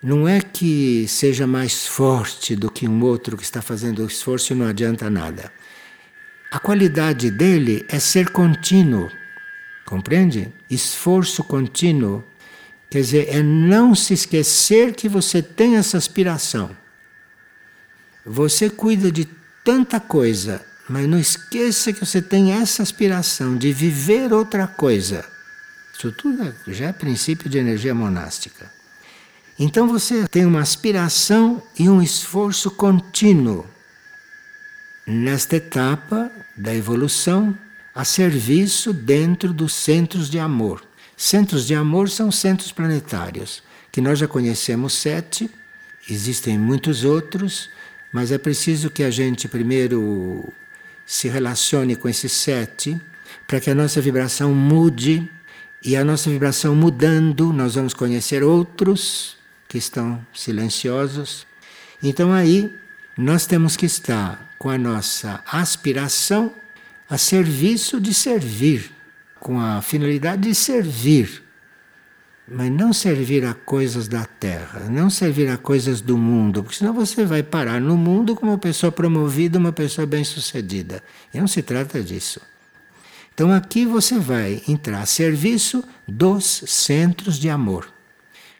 não 0.02 0.26
é 0.26 0.40
que 0.40 1.06
seja 1.06 1.46
mais 1.46 1.86
forte 1.86 2.56
do 2.56 2.68
que 2.68 2.88
um 2.88 3.00
outro 3.04 3.36
que 3.36 3.44
está 3.44 3.62
fazendo 3.62 4.04
esforço 4.04 4.52
e 4.52 4.56
não 4.56 4.66
adianta 4.66 5.08
nada. 5.08 5.52
A 6.50 6.58
qualidade 6.58 7.30
dele 7.30 7.86
é 7.88 8.00
ser 8.00 8.30
contínuo, 8.30 9.08
compreende? 9.86 10.52
Esforço 10.68 11.44
contínuo. 11.44 12.24
Quer 12.92 13.00
dizer, 13.00 13.28
é 13.30 13.42
não 13.42 13.94
se 13.94 14.12
esquecer 14.12 14.94
que 14.94 15.08
você 15.08 15.40
tem 15.40 15.76
essa 15.76 15.96
aspiração. 15.96 16.76
Você 18.22 18.68
cuida 18.68 19.10
de 19.10 19.26
tanta 19.64 19.98
coisa, 19.98 20.62
mas 20.86 21.08
não 21.08 21.18
esqueça 21.18 21.90
que 21.90 22.04
você 22.04 22.20
tem 22.20 22.52
essa 22.52 22.82
aspiração 22.82 23.56
de 23.56 23.72
viver 23.72 24.30
outra 24.30 24.66
coisa. 24.66 25.24
Isso 25.94 26.12
tudo 26.12 26.54
já 26.66 26.88
é 26.88 26.92
princípio 26.92 27.48
de 27.48 27.56
energia 27.56 27.94
monástica. 27.94 28.70
Então 29.58 29.88
você 29.88 30.28
tem 30.28 30.44
uma 30.44 30.60
aspiração 30.60 31.62
e 31.78 31.88
um 31.88 32.02
esforço 32.02 32.70
contínuo 32.70 33.64
nesta 35.06 35.56
etapa 35.56 36.30
da 36.54 36.74
evolução 36.74 37.56
a 37.94 38.04
serviço 38.04 38.92
dentro 38.92 39.50
dos 39.50 39.72
centros 39.72 40.28
de 40.28 40.38
amor. 40.38 40.91
Centros 41.16 41.66
de 41.66 41.74
amor 41.74 42.08
são 42.08 42.30
centros 42.30 42.72
planetários, 42.72 43.62
que 43.90 44.00
nós 44.00 44.18
já 44.18 44.26
conhecemos 44.26 44.94
sete, 44.94 45.50
existem 46.08 46.58
muitos 46.58 47.04
outros, 47.04 47.70
mas 48.12 48.32
é 48.32 48.38
preciso 48.38 48.90
que 48.90 49.02
a 49.02 49.10
gente 49.10 49.46
primeiro 49.48 50.52
se 51.06 51.28
relacione 51.28 51.96
com 51.96 52.08
esses 52.08 52.32
sete 52.32 53.00
para 53.46 53.60
que 53.60 53.70
a 53.70 53.74
nossa 53.74 54.00
vibração 54.00 54.54
mude 54.54 55.28
e 55.84 55.96
a 55.96 56.04
nossa 56.04 56.30
vibração 56.30 56.74
mudando, 56.74 57.52
nós 57.52 57.74
vamos 57.74 57.92
conhecer 57.92 58.42
outros 58.42 59.36
que 59.68 59.78
estão 59.78 60.24
silenciosos. 60.32 61.46
Então 62.02 62.32
aí 62.32 62.74
nós 63.16 63.46
temos 63.46 63.76
que 63.76 63.86
estar 63.86 64.54
com 64.58 64.70
a 64.70 64.78
nossa 64.78 65.42
aspiração 65.46 66.54
a 67.10 67.18
serviço 67.18 68.00
de 68.00 68.14
servir, 68.14 68.92
com 69.42 69.58
a 69.58 69.82
finalidade 69.82 70.42
de 70.42 70.54
servir, 70.54 71.42
mas 72.46 72.70
não 72.70 72.92
servir 72.92 73.44
a 73.44 73.52
coisas 73.52 74.06
da 74.06 74.24
terra, 74.24 74.88
não 74.88 75.10
servir 75.10 75.48
a 75.48 75.56
coisas 75.56 76.00
do 76.00 76.16
mundo, 76.16 76.62
porque 76.62 76.78
senão 76.78 76.94
você 76.94 77.24
vai 77.24 77.42
parar 77.42 77.80
no 77.80 77.96
mundo 77.96 78.36
como 78.36 78.52
uma 78.52 78.58
pessoa 78.58 78.92
promovida, 78.92 79.58
uma 79.58 79.72
pessoa 79.72 80.06
bem-sucedida. 80.06 81.02
E 81.34 81.40
não 81.40 81.48
se 81.48 81.60
trata 81.60 82.00
disso. 82.00 82.40
Então 83.34 83.50
aqui 83.50 83.84
você 83.84 84.16
vai 84.16 84.62
entrar 84.68 85.00
a 85.00 85.06
serviço 85.06 85.82
dos 86.06 86.62
centros 86.68 87.36
de 87.36 87.50
amor, 87.50 87.92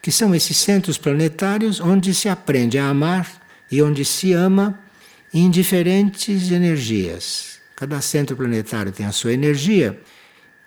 que 0.03 0.11
são 0.11 0.35
esses 0.35 0.57
centros 0.57 0.99
planetários 0.99 1.79
onde 1.79 2.13
se 2.13 2.29
aprende 2.29 2.77
a 2.77 2.89
amar 2.89 3.31
e 3.71 3.81
onde 3.81 4.05
se 4.05 4.33
ama 4.33 4.81
em 5.33 5.49
diferentes 5.49 6.51
energias. 6.51 7.61
Cada 7.77 8.01
centro 8.01 8.37
planetário 8.37 8.91
tem 8.91 9.07
a 9.07 9.13
sua 9.13 9.33
energia, 9.33 10.01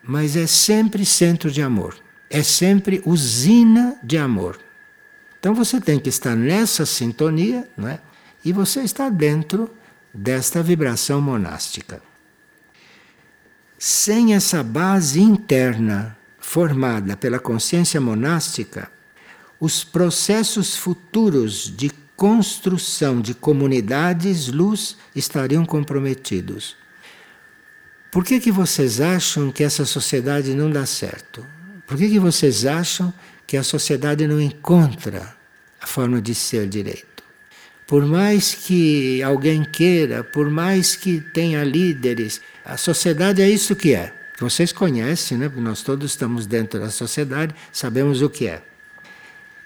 mas 0.08 0.36
é 0.36 0.48
sempre 0.48 1.06
centro 1.06 1.52
de 1.52 1.62
amor. 1.62 1.96
é 2.30 2.44
sempre 2.44 3.02
usina 3.06 3.98
de 4.04 4.18
amor. 4.18 4.60
Então 5.40 5.54
você 5.54 5.80
tem 5.80 6.00
que 6.00 6.10
estar 6.10 6.36
nessa 6.36 6.86
sintonia, 6.86 7.70
não 7.78 7.88
é? 7.88 8.00
E 8.44 8.52
você 8.52 8.82
está 8.82 9.10
dentro 9.10 9.70
desta 10.14 10.62
vibração 10.64 11.22
monástica. 11.22 12.02
Sem 13.78 14.34
essa 14.34 14.64
base 14.64 15.22
interna 15.22 16.18
formada 16.40 17.16
pela 17.16 17.40
consciência 17.40 18.02
monástica, 18.02 18.92
os 19.60 19.84
processos 19.84 20.76
futuros 20.76 21.74
de 21.76 21.92
construção 22.16 23.22
de 23.22 23.34
comunidades 23.34 24.48
luz 24.48 24.98
estariam 25.16 25.66
comprometidos. 25.66 26.76
Por 28.16 28.24
que, 28.24 28.40
que 28.40 28.50
vocês 28.50 29.02
acham 29.02 29.52
que 29.52 29.62
essa 29.62 29.84
sociedade 29.84 30.54
não 30.54 30.72
dá 30.72 30.86
certo? 30.86 31.46
Por 31.86 31.98
que, 31.98 32.08
que 32.08 32.18
vocês 32.18 32.66
acham 32.66 33.14
que 33.46 33.58
a 33.58 33.62
sociedade 33.62 34.26
não 34.26 34.40
encontra 34.40 35.36
a 35.82 35.86
forma 35.86 36.22
de 36.22 36.34
ser 36.34 36.66
direito? 36.66 37.22
Por 37.86 38.06
mais 38.06 38.56
que 38.56 39.22
alguém 39.22 39.66
queira, 39.66 40.24
por 40.24 40.50
mais 40.50 40.96
que 40.96 41.20
tenha 41.20 41.62
líderes, 41.66 42.40
a 42.64 42.78
sociedade 42.78 43.42
é 43.42 43.50
isso 43.50 43.76
que 43.76 43.94
é. 43.94 44.14
Vocês 44.40 44.72
conhecem, 44.72 45.38
né? 45.38 45.52
Nós 45.54 45.82
todos 45.82 46.12
estamos 46.12 46.48
dentro 46.48 46.80
da 46.80 46.90
sociedade, 46.90 47.54
sabemos 47.70 48.22
o 48.22 48.30
que 48.30 48.48
é. 48.48 48.62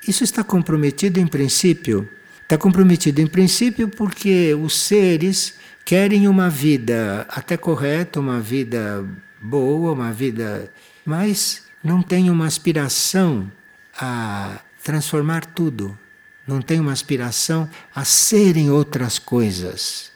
Isso 0.08 0.24
está 0.24 0.44
comprometido 0.44 1.20
em 1.20 1.28
princípio. 1.28 2.10
Está 2.42 2.58
comprometido 2.58 3.22
em 3.22 3.28
princípio 3.28 3.88
porque 3.90 4.56
os 4.56 4.76
seres 4.76 5.54
querem 5.90 6.28
uma 6.28 6.52
vida 6.52 7.26
até 7.28 7.58
correta, 7.58 8.20
uma 8.20 8.40
vida 8.40 9.04
boa, 9.42 9.92
uma 9.92 10.14
vida. 10.14 10.72
Mas 11.04 11.66
não 11.84 12.04
têm 12.04 12.30
uma 12.30 12.46
aspiração 12.46 13.52
a 14.00 14.60
transformar 14.84 15.48
tudo. 15.48 15.98
Não 16.46 16.62
têm 16.62 16.80
uma 16.80 16.92
aspiração 16.92 17.68
a 17.96 18.06
serem 18.06 18.70
outras 18.70 19.18
coisas. 19.18 20.12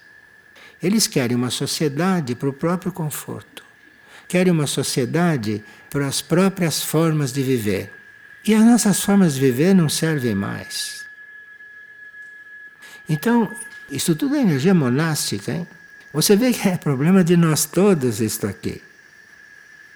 Eles 0.79 1.07
querem 1.07 1.35
uma 1.35 1.49
sociedade 1.49 2.35
para 2.35 2.49
o 2.49 2.53
próprio 2.53 2.91
conforto. 2.91 3.65
Querem 4.27 4.53
uma 4.53 4.67
sociedade 4.67 5.63
para 5.89 6.05
as 6.05 6.21
próprias 6.21 6.83
formas 6.83 7.33
de 7.33 7.41
viver. 7.41 7.91
E 8.45 8.53
as 8.53 8.63
nossas 8.63 9.03
formas 9.03 9.33
de 9.33 9.39
viver 9.39 9.73
não 9.73 9.89
servem 9.89 10.35
mais. 10.35 11.03
Então, 13.09 13.51
isso 13.95 14.15
tudo 14.15 14.35
é 14.35 14.41
energia 14.41 14.73
monástica, 14.73 15.51
hein? 15.51 15.67
Você 16.11 16.35
vê 16.35 16.51
que 16.51 16.67
é 16.67 16.77
problema 16.77 17.23
de 17.23 17.35
nós 17.35 17.65
todos 17.65 18.21
isto 18.21 18.45
aqui. 18.45 18.81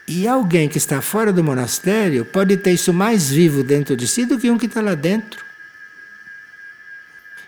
E 0.07 0.27
alguém 0.27 0.69
que 0.69 0.77
está 0.77 1.01
fora 1.01 1.33
do 1.33 1.43
monastério 1.43 2.23
pode 2.23 2.55
ter 2.57 2.71
isso 2.71 2.93
mais 2.93 3.29
vivo 3.29 3.63
dentro 3.63 3.95
de 3.95 4.07
si 4.07 4.25
do 4.25 4.39
que 4.39 4.49
um 4.49 4.57
que 4.57 4.65
está 4.65 4.81
lá 4.81 4.95
dentro. 4.95 5.43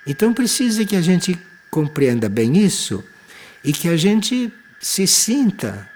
Então 0.06 0.34
precisa 0.34 0.86
que 0.86 0.96
a 0.96 1.02
gente 1.02 1.40
compreenda 1.72 2.28
bem 2.28 2.58
isso 2.58 3.04
e 3.64 3.72
que 3.72 3.88
a 3.88 3.96
gente 3.96 4.52
se 4.80 5.08
sinta 5.08 5.90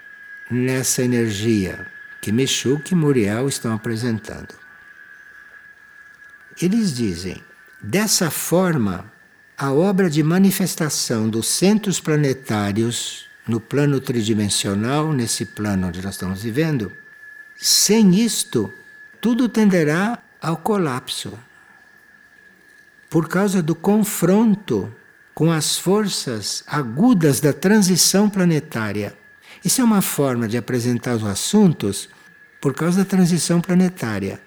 nessa 0.49 1.03
energia 1.03 1.85
que 2.21 2.31
Meshuk 2.31 2.93
e 2.93 2.95
Muriel 2.95 3.49
estão 3.49 3.73
apresentando. 3.73 4.55
Eles 6.61 6.95
dizem: 6.95 7.43
dessa 7.81 8.31
forma, 8.31 9.11
a 9.63 9.71
obra 9.71 10.09
de 10.09 10.21
manifestação 10.21 11.29
dos 11.29 11.47
centros 11.47 11.97
planetários 11.97 13.27
no 13.47 13.61
plano 13.61 13.97
tridimensional, 13.97 15.13
nesse 15.13 15.45
plano 15.45 15.87
onde 15.87 16.01
nós 16.01 16.15
estamos 16.15 16.43
vivendo, 16.43 16.91
sem 17.55 18.13
isto, 18.13 18.73
tudo 19.21 19.47
tenderá 19.47 20.21
ao 20.41 20.57
colapso. 20.57 21.31
Por 23.09 23.29
causa 23.29 23.63
do 23.63 23.73
confronto 23.73 24.93
com 25.33 25.49
as 25.49 25.77
forças 25.77 26.65
agudas 26.67 27.39
da 27.39 27.53
transição 27.53 28.29
planetária. 28.29 29.15
Isso 29.63 29.79
é 29.79 29.83
uma 29.85 30.01
forma 30.01 30.45
de 30.45 30.57
apresentar 30.57 31.15
os 31.15 31.23
assuntos 31.23 32.09
por 32.59 32.73
causa 32.73 32.97
da 32.97 33.05
transição 33.05 33.61
planetária. 33.61 34.41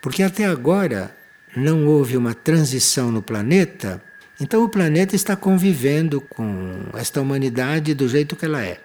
Porque 0.00 0.22
até 0.22 0.46
agora 0.46 1.14
não 1.54 1.86
houve 1.86 2.16
uma 2.16 2.32
transição 2.32 3.12
no 3.12 3.20
planeta, 3.20 4.02
então 4.40 4.64
o 4.64 4.68
planeta 4.68 5.14
está 5.14 5.36
convivendo 5.36 6.20
com 6.20 6.88
esta 6.94 7.20
humanidade 7.20 7.94
do 7.94 8.08
jeito 8.08 8.34
que 8.34 8.44
ela 8.44 8.62
é. 8.62 8.80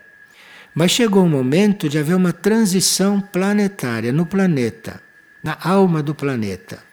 Mas 0.73 0.91
chegou 0.91 1.23
o 1.23 1.29
momento 1.29 1.89
de 1.89 1.97
haver 1.97 2.15
uma 2.15 2.31
transição 2.31 3.19
planetária 3.19 4.11
no 4.11 4.25
planeta, 4.25 5.01
na 5.43 5.57
alma 5.61 6.03
do 6.03 6.13
planeta. 6.13 6.83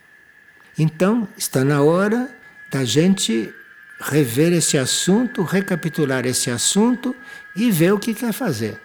Então 0.78 1.28
está 1.36 1.62
na 1.64 1.82
hora 1.82 2.30
da 2.70 2.84
gente 2.84 3.52
rever 4.00 4.52
esse 4.52 4.76
assunto, 4.76 5.42
recapitular 5.42 6.26
esse 6.26 6.50
assunto 6.50 7.14
e 7.54 7.70
ver 7.70 7.92
o 7.92 7.98
que 7.98 8.14
quer 8.14 8.32
fazer 8.32 8.80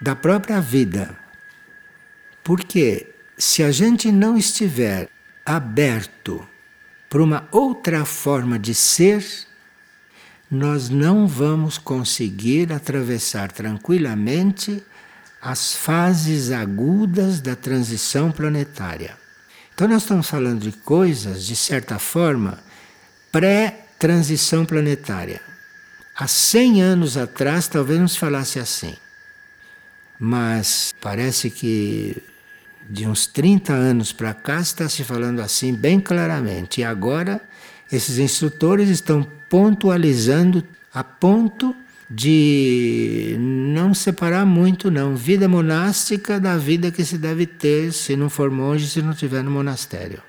da 0.00 0.16
própria 0.16 0.60
vida. 0.60 1.16
Porque 2.42 3.06
se 3.38 3.62
a 3.62 3.70
gente 3.70 4.10
não 4.10 4.36
estiver 4.36 5.08
aberto 5.46 6.46
para 7.12 7.22
uma 7.22 7.46
outra 7.52 8.06
forma 8.06 8.58
de 8.58 8.74
ser, 8.74 9.22
nós 10.50 10.88
não 10.88 11.28
vamos 11.28 11.76
conseguir 11.76 12.72
atravessar 12.72 13.52
tranquilamente 13.52 14.82
as 15.38 15.74
fases 15.74 16.50
agudas 16.50 17.38
da 17.38 17.54
transição 17.54 18.32
planetária. 18.32 19.14
Então, 19.74 19.86
nós 19.86 20.04
estamos 20.04 20.26
falando 20.26 20.62
de 20.62 20.72
coisas, 20.72 21.44
de 21.44 21.54
certa 21.54 21.98
forma, 21.98 22.58
pré-transição 23.30 24.64
planetária. 24.64 25.42
Há 26.16 26.26
100 26.26 26.82
anos 26.82 27.18
atrás, 27.18 27.68
talvez 27.68 28.00
não 28.00 28.08
se 28.08 28.18
falasse 28.18 28.58
assim. 28.58 28.96
Mas 30.18 30.94
parece 30.98 31.50
que 31.50 32.22
de 32.88 33.06
uns 33.06 33.26
30 33.26 33.72
anos 33.72 34.12
para 34.12 34.34
cá 34.34 34.60
está 34.60 34.88
se 34.88 35.04
falando 35.04 35.40
assim 35.40 35.74
bem 35.74 36.00
claramente. 36.00 36.80
E 36.80 36.84
agora 36.84 37.40
esses 37.90 38.18
instrutores 38.18 38.88
estão 38.88 39.26
pontualizando 39.48 40.64
a 40.92 41.04
ponto 41.04 41.74
de 42.08 43.36
não 43.38 43.94
separar 43.94 44.44
muito 44.44 44.90
não 44.90 45.16
vida 45.16 45.48
monástica 45.48 46.38
da 46.38 46.58
vida 46.58 46.90
que 46.90 47.04
se 47.04 47.16
deve 47.16 47.46
ter 47.46 47.92
se 47.92 48.14
não 48.16 48.28
for 48.28 48.50
monge, 48.50 48.86
se 48.86 49.00
não 49.00 49.12
estiver 49.12 49.42
no 49.42 49.50
monastério. 49.50 50.22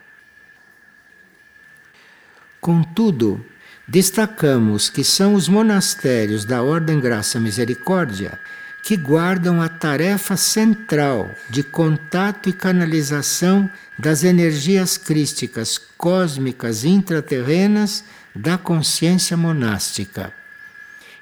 Contudo, 2.61 3.45
destacamos 3.85 4.89
que 4.89 5.03
são 5.03 5.33
os 5.33 5.49
monastérios 5.49 6.45
da 6.45 6.63
Ordem 6.63 7.01
Graça 7.01 7.37
Misericórdia 7.37 8.39
que 8.83 8.97
guardam 8.97 9.61
a 9.61 9.69
tarefa 9.69 10.35
central 10.35 11.33
de 11.49 11.63
contato 11.63 12.49
e 12.49 12.53
canalização 12.53 13.69
das 13.97 14.25
energias 14.25 14.97
crísticas 14.97 15.77
cósmicas 15.97 16.83
intraterrenas 16.83 18.03
da 18.35 18.57
consciência 18.57 19.37
monástica. 19.37 20.33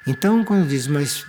Então, 0.07 0.43
quando 0.43 0.67
diz, 0.67 0.87
mas 0.87 1.23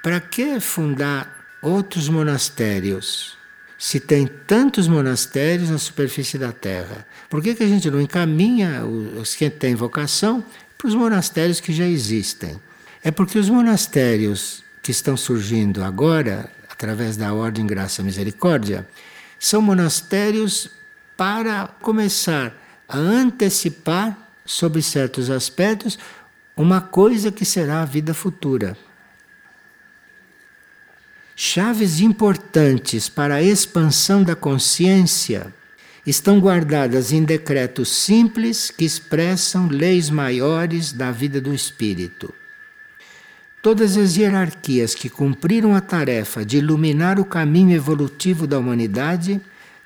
para 0.00 0.20
que 0.20 0.60
fundar 0.60 1.44
outros 1.60 2.08
monastérios? 2.08 3.36
Se 3.76 3.98
tem 3.98 4.28
tantos 4.28 4.86
monastérios 4.86 5.68
na 5.68 5.78
superfície 5.78 6.38
da 6.38 6.52
Terra, 6.52 7.04
por 7.28 7.42
que, 7.42 7.56
que 7.56 7.64
a 7.64 7.68
gente 7.68 7.90
não 7.90 8.00
encaminha 8.00 8.84
os 8.84 9.34
que 9.34 9.50
têm 9.50 9.74
vocação 9.74 10.44
para 10.78 10.86
os 10.86 10.94
monastérios 10.94 11.58
que 11.58 11.72
já 11.72 11.88
existem? 11.88 12.60
É 13.02 13.10
porque 13.10 13.36
os 13.36 13.48
monastérios 13.48 14.61
que 14.82 14.90
estão 14.90 15.16
surgindo 15.16 15.84
agora, 15.84 16.50
através 16.68 17.16
da 17.16 17.32
Ordem 17.32 17.66
Graça 17.66 18.02
e 18.02 18.04
Misericórdia, 18.04 18.86
são 19.38 19.62
monastérios 19.62 20.68
para 21.16 21.68
começar 21.80 22.52
a 22.88 22.98
antecipar, 22.98 24.18
sobre 24.44 24.82
certos 24.82 25.30
aspectos, 25.30 25.98
uma 26.56 26.80
coisa 26.80 27.30
que 27.30 27.44
será 27.44 27.82
a 27.82 27.84
vida 27.84 28.12
futura. 28.12 28.76
Chaves 31.34 32.00
importantes 32.00 33.08
para 33.08 33.36
a 33.36 33.42
expansão 33.42 34.22
da 34.22 34.36
consciência 34.36 35.52
estão 36.04 36.40
guardadas 36.40 37.12
em 37.12 37.22
decretos 37.22 37.88
simples 37.88 38.70
que 38.70 38.84
expressam 38.84 39.68
leis 39.68 40.10
maiores 40.10 40.92
da 40.92 41.10
vida 41.10 41.40
do 41.40 41.54
espírito. 41.54 42.34
Todas 43.62 43.96
as 43.96 44.16
hierarquias 44.16 44.92
que 44.92 45.08
cumpriram 45.08 45.72
a 45.72 45.80
tarefa 45.80 46.44
de 46.44 46.58
iluminar 46.58 47.20
o 47.20 47.24
caminho 47.24 47.76
evolutivo 47.76 48.44
da 48.44 48.58
humanidade 48.58 49.40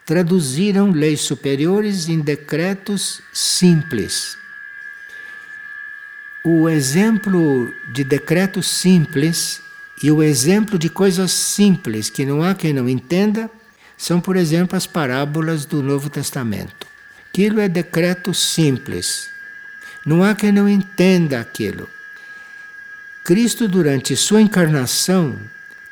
traduziram 0.06 0.90
leis 0.90 1.20
superiores 1.20 2.08
em 2.08 2.18
decretos 2.18 3.20
simples. 3.34 4.38
O 6.42 6.70
exemplo 6.70 7.70
de 7.92 8.02
decretos 8.02 8.66
simples 8.66 9.60
e 10.02 10.10
o 10.10 10.22
exemplo 10.22 10.78
de 10.78 10.88
coisas 10.88 11.30
simples 11.32 12.08
que 12.08 12.24
não 12.24 12.42
há 12.42 12.54
quem 12.54 12.72
não 12.72 12.88
entenda 12.88 13.50
são, 13.94 14.22
por 14.22 14.36
exemplo, 14.36 14.74
as 14.74 14.86
parábolas 14.86 15.66
do 15.66 15.82
Novo 15.82 16.08
Testamento. 16.08 16.86
Aquilo 17.28 17.60
é 17.60 17.68
decreto 17.68 18.32
simples. 18.32 19.28
Não 20.06 20.24
há 20.24 20.34
quem 20.34 20.50
não 20.50 20.66
entenda 20.66 21.38
aquilo. 21.40 21.86
Cristo, 23.26 23.66
durante 23.66 24.14
sua 24.14 24.40
encarnação, 24.40 25.34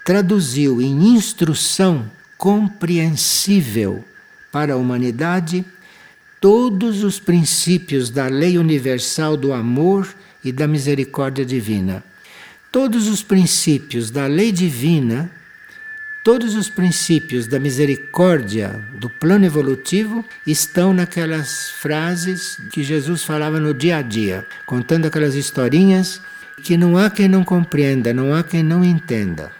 traduziu 0.05 0.81
em 0.81 1.17
instrução 1.17 2.09
compreensível 2.39 4.05
para 4.53 4.75
a 4.75 4.77
humanidade 4.77 5.65
todos 6.41 7.03
os 7.03 7.19
princípios 7.19 8.09
da 8.09 8.29
lei 8.29 8.57
universal 8.57 9.37
do 9.37 9.53
amor 9.53 10.15
e 10.45 10.53
da 10.53 10.69
misericórdia 10.69 11.45
divina. 11.45 12.05
Todos 12.71 13.09
os 13.09 13.21
princípios 13.21 14.13
da 14.13 14.29
lei 14.29 14.53
divina, 14.53 15.29
todos 16.23 16.55
os 16.55 16.69
princípios 16.69 17.49
da 17.49 17.59
misericórdia 17.59 18.81
do 18.95 19.11
plano 19.11 19.45
evolutivo 19.45 20.25
estão 20.47 20.95
naquelas 20.95 21.71
frases 21.81 22.61
que 22.71 22.85
Jesus 22.85 23.25
falava 23.25 23.59
no 23.59 23.75
dia 23.75 23.97
a 23.97 24.03
dia, 24.03 24.47
contando 24.65 25.07
aquelas 25.07 25.35
historinhas 25.35 26.21
que 26.65 26.79
não 26.79 26.97
há 26.97 27.11
quem 27.11 27.29
não 27.29 27.45
compreenda, 27.45 28.15
não 28.15 28.35
há 28.35 28.43
quem 28.43 28.63
não 28.63 28.83
entenda. 28.83 29.53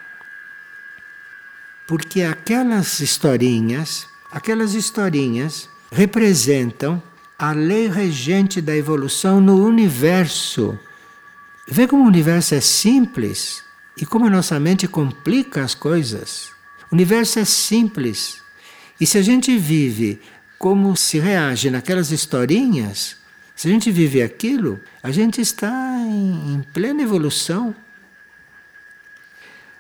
Porque 1.87 2.23
aquelas 2.23 2.99
historinhas, 2.99 4.09
aquelas 4.33 4.73
historinhas 4.73 5.69
representam 5.93 7.03
a 7.39 7.53
lei 7.53 7.89
regente 7.89 8.59
da 8.63 8.75
evolução 8.75 9.39
no 9.39 9.67
universo. 9.67 10.79
Vê 11.69 11.87
como 11.87 12.05
o 12.05 12.09
universo 12.09 12.55
é 12.55 12.61
simples 12.61 13.63
e 13.99 14.07
como 14.07 14.25
a 14.25 14.31
nossa 14.31 14.59
mente 14.59 14.89
complica 14.89 15.63
as 15.63 15.75
coisas. 15.75 16.53
O 16.91 16.95
universo 16.95 17.39
é 17.39 17.45
simples. 17.45 18.43
E 18.99 19.07
se 19.07 19.19
a 19.19 19.23
gente 19.23 19.59
vive 19.59 20.23
como 20.59 20.97
se 20.97 21.19
reage 21.19 21.69
naquelas 21.69 22.11
historinhas, 22.11 23.19
se 23.55 23.69
a 23.69 23.71
gente 23.71 23.91
vive 23.91 24.23
aquilo, 24.23 24.81
a 25.03 25.11
gente 25.11 25.41
está 25.41 25.97
em, 26.01 26.55
em 26.55 26.63
plena 26.73 27.03
evolução. 27.03 27.75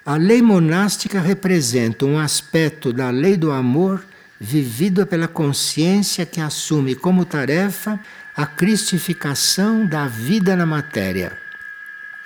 A 0.06 0.16
lei 0.16 0.40
monástica 0.40 1.20
representa 1.20 2.04
um 2.04 2.18
aspecto 2.18 2.92
da 2.92 3.10
lei 3.10 3.36
do 3.36 3.50
amor 3.50 4.04
vivido 4.38 5.06
pela 5.06 5.26
consciência 5.26 6.26
que 6.26 6.40
assume 6.40 6.94
como 6.94 7.24
tarefa 7.24 7.98
a 8.36 8.46
cristificação 8.46 9.86
da 9.86 10.06
vida 10.06 10.54
na 10.54 10.66
matéria. 10.66 11.38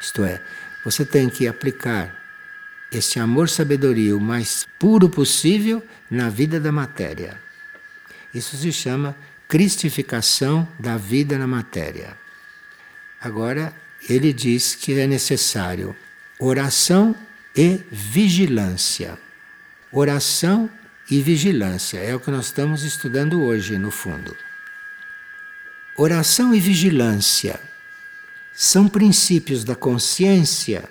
Isto 0.01 0.25
é, 0.25 0.41
você 0.85 1.05
tem 1.05 1.29
que 1.29 1.47
aplicar 1.47 2.15
este 2.91 3.21
amor-sabedoria 3.21 4.17
o 4.17 4.21
mais 4.21 4.67
puro 4.79 5.09
possível 5.09 5.85
na 6.11 6.29
vida 6.29 6.59
da 6.59 6.73
matéria. 6.73 7.39
Isso 8.35 8.57
se 8.57 8.73
chama 8.73 9.15
cristificação 9.49 10.69
da 10.79 10.99
vida 10.99 11.39
na 11.39 11.47
matéria. 11.47 12.17
Agora, 13.19 13.75
ele 14.09 14.33
diz 14.33 14.75
que 14.75 14.93
é 14.93 15.07
necessário 15.07 15.97
oração 16.39 17.17
e 17.57 17.81
vigilância. 17.91 19.19
Oração 19.91 20.71
e 21.11 21.23
vigilância 21.23 21.99
é 21.99 22.15
o 22.15 22.21
que 22.21 22.31
nós 22.31 22.47
estamos 22.47 22.85
estudando 22.85 23.43
hoje, 23.43 23.79
no 23.79 23.91
fundo. 23.91 24.37
Oração 25.97 26.55
e 26.55 26.61
vigilância 26.61 27.59
são 28.55 28.87
princípios 28.87 29.65
da 29.65 29.75
consciência 29.75 30.85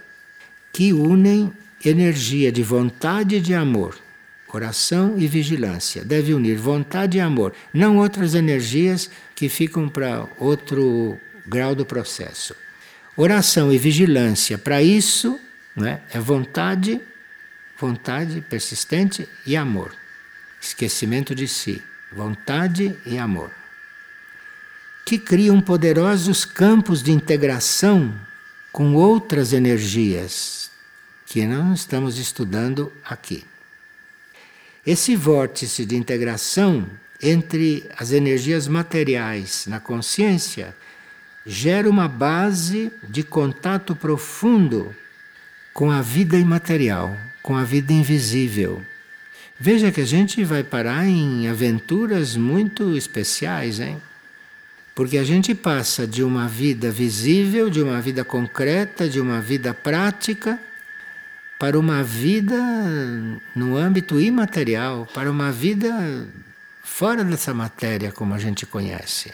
que 0.74 0.92
unem 0.92 1.54
energia 1.86 2.52
de 2.52 2.64
vontade 2.64 3.36
e 3.36 3.40
de 3.40 3.54
amor. 3.54 4.07
Oração 4.54 5.16
e 5.18 5.28
vigilância 5.28 6.06
deve 6.06 6.34
unir 6.34 6.58
vontade 6.58 7.18
e 7.18 7.22
amor, 7.22 7.54
não 7.74 7.98
outras 7.98 8.34
energias 8.34 9.10
que 9.36 9.50
ficam 9.50 9.90
para 9.90 10.26
outro 10.38 11.20
grau 11.46 11.76
do 11.76 11.86
processo. 11.86 12.56
Oração 13.16 13.74
e 13.74 13.78
vigilância, 13.78 14.58
para 14.58 14.82
isso, 14.82 15.40
né, 15.76 16.02
é 16.14 16.20
vontade, 16.20 17.02
vontade 17.78 18.40
persistente 18.42 19.28
e 19.46 19.58
amor. 19.58 19.92
Esquecimento 20.62 21.36
de 21.36 21.48
si, 21.48 21.84
vontade 22.12 22.98
e 23.06 23.18
amor. 23.18 23.52
Que 25.06 25.18
criam 25.18 25.60
poderosos 25.60 26.46
campos 26.46 27.04
de 27.04 27.12
integração 27.12 28.14
com 28.72 28.94
outras 28.94 29.52
energias 29.52 30.72
que 31.26 31.46
não 31.46 31.74
estamos 31.74 32.18
estudando 32.18 32.92
aqui. 33.04 33.44
Esse 34.88 35.18
vórtice 35.18 35.86
de 35.86 35.98
integração 35.98 36.88
entre 37.22 37.84
as 37.98 38.14
energias 38.14 38.70
materiais 38.70 39.66
na 39.68 39.82
consciência 39.82 40.74
gera 41.46 41.90
uma 41.90 42.08
base 42.08 42.90
de 43.04 43.22
contato 43.22 43.94
profundo 43.94 44.96
com 45.74 45.92
a 45.92 46.02
vida 46.02 46.38
imaterial, 46.38 47.18
com 47.44 47.58
a 47.58 47.66
vida 47.66 47.92
invisível. 47.92 48.82
Veja 49.60 49.92
que 49.92 50.00
a 50.00 50.06
gente 50.06 50.42
vai 50.46 50.64
parar 50.64 51.06
em 51.06 51.50
aventuras 51.50 52.38
muito 52.38 52.96
especiais, 52.96 53.82
hein? 53.82 54.02
Porque 54.96 55.18
a 55.18 55.24
gente 55.26 55.54
passa 55.54 56.08
de 56.08 56.24
uma 56.24 56.48
vida 56.48 56.90
visível, 56.90 57.70
de 57.70 57.82
uma 57.82 58.00
vida 58.00 58.24
concreta, 58.24 59.10
de 59.10 59.20
uma 59.20 59.42
vida 59.42 59.74
prática, 59.74 60.58
para 61.60 61.80
uma 61.80 62.04
vida 62.04 62.56
no 63.56 63.76
âmbito 63.76 64.20
imaterial, 64.20 65.08
para 65.14 65.32
uma 65.32 65.52
vida 65.52 66.28
fora 66.84 67.24
dessa 67.24 67.54
matéria 67.54 68.12
como 68.12 68.34
a 68.34 68.40
gente 68.40 68.66
conhece. 68.66 69.34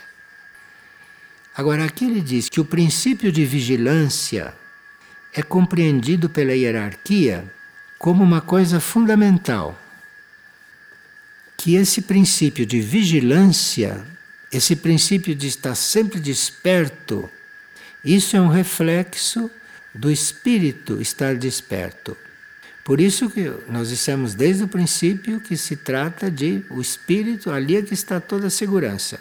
Agora, 1.55 1.85
aqui 1.85 2.05
ele 2.05 2.21
diz 2.21 2.49
que 2.49 2.59
o 2.59 2.65
princípio 2.65 3.31
de 3.31 3.45
vigilância 3.45 4.53
é 5.33 5.43
compreendido 5.43 6.29
pela 6.29 6.53
hierarquia 6.53 7.45
como 7.99 8.23
uma 8.23 8.41
coisa 8.41 8.79
fundamental. 8.79 9.79
Que 11.55 11.75
esse 11.75 12.01
princípio 12.01 12.65
de 12.65 12.81
vigilância, 12.81 14.03
esse 14.51 14.75
princípio 14.75 15.35
de 15.35 15.47
estar 15.47 15.75
sempre 15.75 16.19
desperto, 16.19 17.29
isso 18.03 18.35
é 18.35 18.41
um 18.41 18.49
reflexo 18.49 19.49
do 19.93 20.11
espírito 20.11 21.01
estar 21.01 21.35
desperto. 21.35 22.17
Por 22.83 22.99
isso 22.99 23.29
que 23.29 23.49
nós 23.69 23.89
dissemos 23.89 24.33
desde 24.33 24.63
o 24.63 24.67
princípio 24.67 25.39
que 25.39 25.55
se 25.55 25.75
trata 25.77 26.29
de 26.29 26.65
o 26.69 26.81
espírito, 26.81 27.51
ali 27.51 27.77
é 27.77 27.81
que 27.81 27.93
está 27.93 28.19
toda 28.19 28.47
a 28.47 28.49
segurança. 28.49 29.19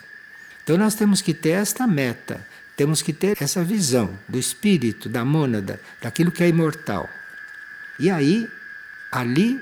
Então 0.64 0.76
nós 0.76 0.94
temos 0.94 1.20
que 1.20 1.32
ter 1.32 1.50
esta 1.50 1.86
meta, 1.86 2.44
temos 2.76 3.02
que 3.02 3.12
ter 3.12 3.36
essa 3.40 3.62
visão 3.62 4.18
do 4.28 4.38
espírito, 4.38 5.08
da 5.08 5.24
mônada, 5.24 5.80
daquilo 6.00 6.32
que 6.32 6.42
é 6.42 6.48
imortal. 6.48 7.08
E 8.00 8.10
aí, 8.10 8.48
ali, 9.12 9.60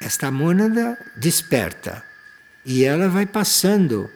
esta 0.00 0.30
mônada 0.30 0.96
desperta. 1.16 2.02
E 2.64 2.84
ela 2.84 3.08
vai 3.08 3.26
passando 3.26 4.10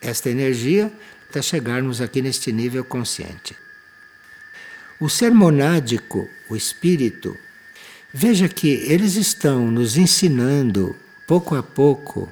esta 0.00 0.30
energia 0.30 0.90
até 1.28 1.42
chegarmos 1.42 2.00
aqui 2.00 2.22
neste 2.22 2.50
nível 2.50 2.84
consciente. 2.84 3.54
O 5.00 5.08
ser 5.08 5.32
monádico, 5.32 6.28
o 6.48 6.54
espírito, 6.54 7.34
veja 8.12 8.48
que 8.48 8.68
eles 8.68 9.16
estão 9.16 9.70
nos 9.70 9.96
ensinando, 9.96 10.94
pouco 11.26 11.56
a 11.56 11.62
pouco, 11.62 12.30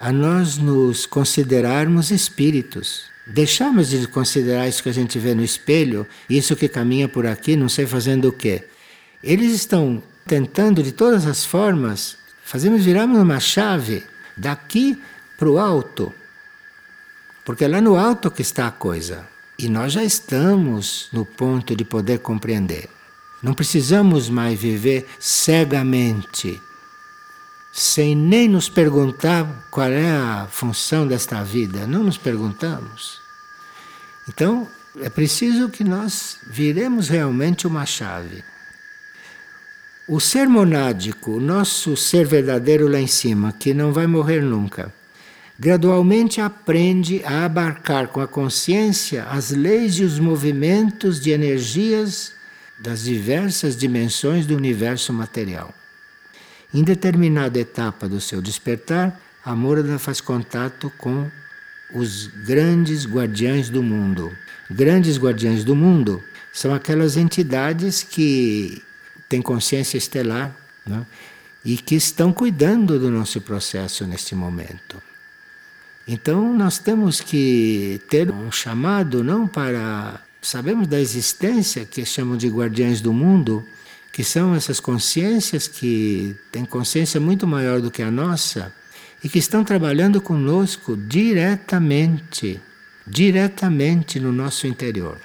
a 0.00 0.10
nós 0.10 0.56
nos 0.56 1.04
considerarmos 1.04 2.10
espíritos. 2.10 3.04
Deixamos 3.26 3.90
de 3.90 4.06
considerar 4.06 4.66
isso 4.66 4.82
que 4.82 4.88
a 4.88 4.94
gente 4.94 5.18
vê 5.18 5.34
no 5.34 5.44
espelho, 5.44 6.06
isso 6.30 6.56
que 6.56 6.68
caminha 6.68 7.06
por 7.06 7.26
aqui, 7.26 7.54
não 7.54 7.68
sei 7.68 7.86
fazendo 7.86 8.28
o 8.28 8.32
quê. 8.32 8.64
Eles 9.22 9.52
estão 9.52 10.02
tentando 10.26 10.82
de 10.82 10.92
todas 10.92 11.26
as 11.26 11.44
formas, 11.44 12.16
fazemos 12.42 12.82
virarmos 12.82 13.20
uma 13.20 13.40
chave 13.40 14.02
daqui 14.34 14.98
para 15.36 15.50
o 15.50 15.58
alto. 15.58 16.14
Porque 17.44 17.64
é 17.64 17.68
lá 17.68 17.80
no 17.82 17.94
alto 17.94 18.30
que 18.30 18.40
está 18.40 18.68
a 18.68 18.72
coisa. 18.72 19.35
E 19.58 19.68
nós 19.68 19.92
já 19.92 20.04
estamos 20.04 21.08
no 21.12 21.24
ponto 21.24 21.74
de 21.74 21.84
poder 21.84 22.18
compreender. 22.18 22.88
Não 23.42 23.54
precisamos 23.54 24.28
mais 24.28 24.58
viver 24.58 25.06
cegamente 25.18 26.60
sem 27.76 28.16
nem 28.16 28.48
nos 28.48 28.70
perguntar 28.70 29.46
qual 29.70 29.90
é 29.90 30.10
a 30.10 30.48
função 30.50 31.06
desta 31.06 31.44
vida. 31.44 31.86
Não 31.86 32.02
nos 32.02 32.16
perguntamos. 32.16 33.20
Então, 34.26 34.66
é 35.02 35.10
preciso 35.10 35.68
que 35.68 35.84
nós 35.84 36.38
viremos 36.46 37.10
realmente 37.10 37.66
uma 37.66 37.84
chave. 37.84 38.42
O 40.08 40.20
ser 40.20 40.48
monádico, 40.48 41.32
o 41.32 41.40
nosso 41.40 41.96
ser 41.98 42.26
verdadeiro 42.26 42.88
lá 42.88 42.98
em 42.98 43.06
cima, 43.06 43.52
que 43.52 43.74
não 43.74 43.92
vai 43.92 44.06
morrer 44.06 44.40
nunca, 44.40 44.92
gradualmente 45.58 46.40
aprende 46.40 47.22
a 47.24 47.44
abarcar 47.44 48.08
com 48.08 48.20
a 48.20 48.28
consciência 48.28 49.24
as 49.24 49.50
leis 49.50 49.94
e 49.94 50.04
os 50.04 50.18
movimentos 50.18 51.20
de 51.20 51.30
energias 51.30 52.32
das 52.78 53.04
diversas 53.04 53.76
dimensões 53.76 54.44
do 54.44 54.54
universo 54.54 55.12
material. 55.12 55.74
Em 56.74 56.82
determinada 56.82 57.58
etapa 57.58 58.08
do 58.08 58.20
seu 58.20 58.42
despertar, 58.42 59.18
a 59.44 59.54
Mônada 59.54 59.98
faz 59.98 60.20
contato 60.20 60.92
com 60.98 61.30
os 61.94 62.26
grandes 62.26 63.06
guardiães 63.06 63.70
do 63.70 63.82
mundo. 63.82 64.36
Grandes 64.70 65.16
guardiães 65.16 65.64
do 65.64 65.74
mundo 65.74 66.22
são 66.52 66.74
aquelas 66.74 67.16
entidades 67.16 68.02
que 68.02 68.82
têm 69.28 69.40
consciência 69.40 69.96
estelar 69.96 70.54
né? 70.84 71.06
e 71.64 71.76
que 71.76 71.94
estão 71.94 72.32
cuidando 72.32 72.98
do 72.98 73.10
nosso 73.10 73.40
processo 73.40 74.04
neste 74.04 74.34
momento. 74.34 75.05
Então 76.06 76.56
nós 76.56 76.78
temos 76.78 77.20
que 77.20 78.00
ter 78.08 78.30
um 78.30 78.50
chamado 78.52 79.24
não 79.24 79.48
para 79.48 80.20
sabemos 80.40 80.86
da 80.86 81.00
existência 81.00 81.84
que 81.84 82.04
chamam 82.04 82.36
de 82.36 82.48
guardiães 82.48 83.00
do 83.00 83.12
mundo, 83.12 83.66
que 84.12 84.22
são 84.22 84.54
essas 84.54 84.78
consciências 84.78 85.66
que 85.66 86.36
têm 86.52 86.64
consciência 86.64 87.20
muito 87.20 87.46
maior 87.46 87.80
do 87.80 87.90
que 87.90 88.02
a 88.02 88.10
nossa 88.10 88.72
e 89.22 89.28
que 89.28 89.40
estão 89.40 89.64
trabalhando 89.64 90.20
conosco 90.20 90.96
diretamente, 90.96 92.60
diretamente 93.04 94.20
no 94.20 94.30
nosso 94.30 94.68
interior. 94.68 95.18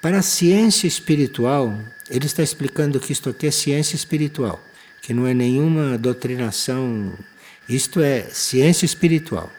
Para 0.00 0.18
a 0.18 0.22
ciência 0.22 0.86
espiritual, 0.86 1.78
ele 2.08 2.26
está 2.26 2.42
explicando 2.42 2.98
que 2.98 3.12
isto 3.12 3.28
aqui 3.28 3.46
é 3.46 3.50
ciência 3.50 3.96
espiritual, 3.96 4.64
que 5.02 5.12
não 5.12 5.26
é 5.26 5.34
nenhuma 5.34 5.98
doutrinação, 5.98 7.12
isto 7.68 8.00
é 8.00 8.22
ciência 8.30 8.84
espiritual. 8.84 9.52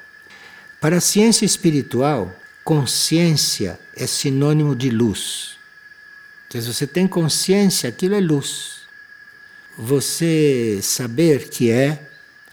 Para 0.80 0.98
a 0.98 1.02
ciência 1.02 1.46
espiritual, 1.46 2.34
consciência 2.64 3.80
é 3.96 4.06
sinônimo 4.06 4.76
de 4.76 4.90
luz. 4.90 5.58
Então, 6.48 6.62
se 6.62 6.74
você 6.74 6.88
tem 6.88 7.08
consciência, 7.08 7.90
aquilo 7.90 8.16
é 8.16 8.20
luz. 8.20 8.78
Você 9.78 10.80
saber 10.82 11.50
que 11.50 11.70
é 11.70 12.08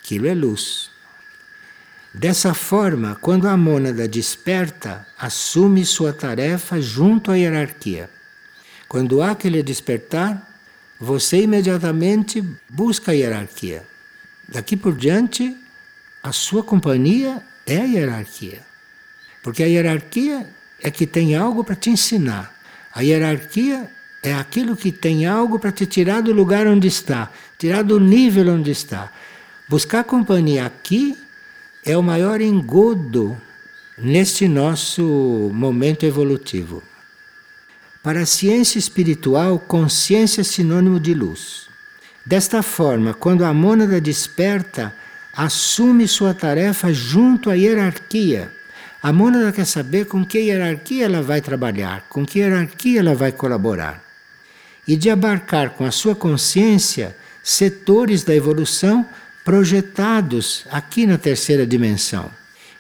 Aquilo 0.05 0.29
é 0.29 0.35
luz. 0.35 0.91
Dessa 2.13 2.53
forma, 2.53 3.17
quando 3.23 3.49
a 3.49 3.57
mônada 3.57 4.07
desperta, 4.07 5.07
assume 5.19 5.83
sua 5.87 6.13
tarefa 6.13 6.79
junto 6.79 7.31
à 7.31 7.37
hierarquia. 7.37 8.11
Quando 8.87 9.23
há 9.23 9.31
aquele 9.31 9.63
despertar, 9.63 10.47
você 11.01 11.41
imediatamente 11.41 12.45
busca 12.69 13.13
a 13.13 13.15
hierarquia. 13.15 13.83
Daqui 14.49 14.77
por 14.77 14.95
diante, 14.95 15.57
a 16.23 16.33
sua 16.33 16.63
companhia 16.63 17.43
é 17.67 17.79
a 17.79 17.85
hierarquia. 17.85 18.63
Porque 19.43 19.63
a 19.63 19.67
hierarquia 19.67 20.47
é 20.83 20.91
que 20.91 21.07
tem 21.07 21.35
algo 21.35 21.65
para 21.65 21.75
te 21.75 21.91
ensinar. 21.91 22.55
A 22.95 23.03
hierarquia 23.03 23.91
é 24.23 24.35
aquilo 24.35 24.77
que 24.77 24.91
tem 24.91 25.27
algo 25.27 25.59
para 25.59 25.73
te 25.73 25.87
tirar 25.87 26.23
do 26.23 26.33
lugar 26.33 26.67
onde 26.67 26.89
está, 26.89 27.31
tirar 27.59 27.83
do 27.83 28.01
nível 28.01 28.49
onde 28.55 28.71
está. 28.71 29.13
Buscar 29.69 30.05
companhia 30.05 30.65
aqui 30.65 31.17
é 31.85 31.97
o 31.97 32.03
maior 32.03 32.41
engodo 32.41 33.37
neste 33.99 34.49
nosso 34.49 35.51
momento 35.53 36.07
evolutivo. 36.07 36.83
Para 38.03 38.21
a 38.21 38.27
ciência 38.27 38.79
espiritual, 38.79 39.59
consciência 39.59 40.41
é 40.41 40.45
sinônimo 40.45 41.01
de 41.01 41.15
luz. 41.15 41.69
Desta 42.25 42.63
forma, 42.63 43.13
quando 43.13 43.45
a 43.45 43.53
mônada 43.53 44.01
desperta, 44.01 44.95
assume 45.37 46.09
sua 46.09 46.33
tarefa 46.33 46.93
junto 46.93 47.51
à 47.51 47.55
hierarquia. 47.55 48.51
A 49.03 49.13
mônada 49.13 49.53
quer 49.53 49.67
saber 49.67 50.07
com 50.07 50.25
que 50.25 50.39
hierarquia 50.39 51.05
ela 51.05 51.21
vai 51.21 51.43
trabalhar, 51.43 52.07
com 52.09 52.25
que 52.25 52.39
hierarquia 52.39 53.01
ela 53.01 53.15
vai 53.15 53.31
colaborar. 53.33 54.03
E 54.89 54.97
de 54.97 55.11
abarcar 55.11 55.71
com 55.71 55.85
a 55.85 55.91
sua 55.91 56.15
consciência 56.15 57.15
setores 57.43 58.25
da 58.25 58.35
evolução 58.35 59.07
projetados 59.45 60.65
aqui 60.71 61.07
na 61.07 61.19
terceira 61.19 61.67
dimensão. 61.67 62.31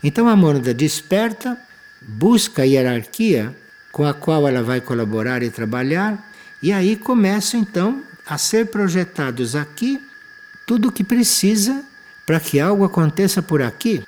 Então 0.03 0.27
a 0.27 0.35
mônada 0.35 0.73
desperta, 0.73 1.59
busca 2.01 2.63
a 2.63 2.65
hierarquia 2.65 3.55
com 3.93 4.07
a 4.07 4.15
qual 4.15 4.49
ela 4.49 4.63
vai 4.63 4.81
colaborar 4.81 5.43
e 5.43 5.51
trabalhar, 5.51 6.31
e 6.63 6.73
aí 6.73 6.97
começa 6.97 7.59
então 7.59 8.03
a 8.27 8.39
ser 8.39 8.67
projetados 8.67 9.55
aqui 9.55 10.01
tudo 10.67 10.89
o 10.89 10.93
que 10.93 11.05
precisa 11.05 11.85
para 12.25 12.41
que 12.41 12.59
algo 12.59 12.85
aconteça 12.85 13.43
por 13.43 13.63
aqui. 13.63 14.03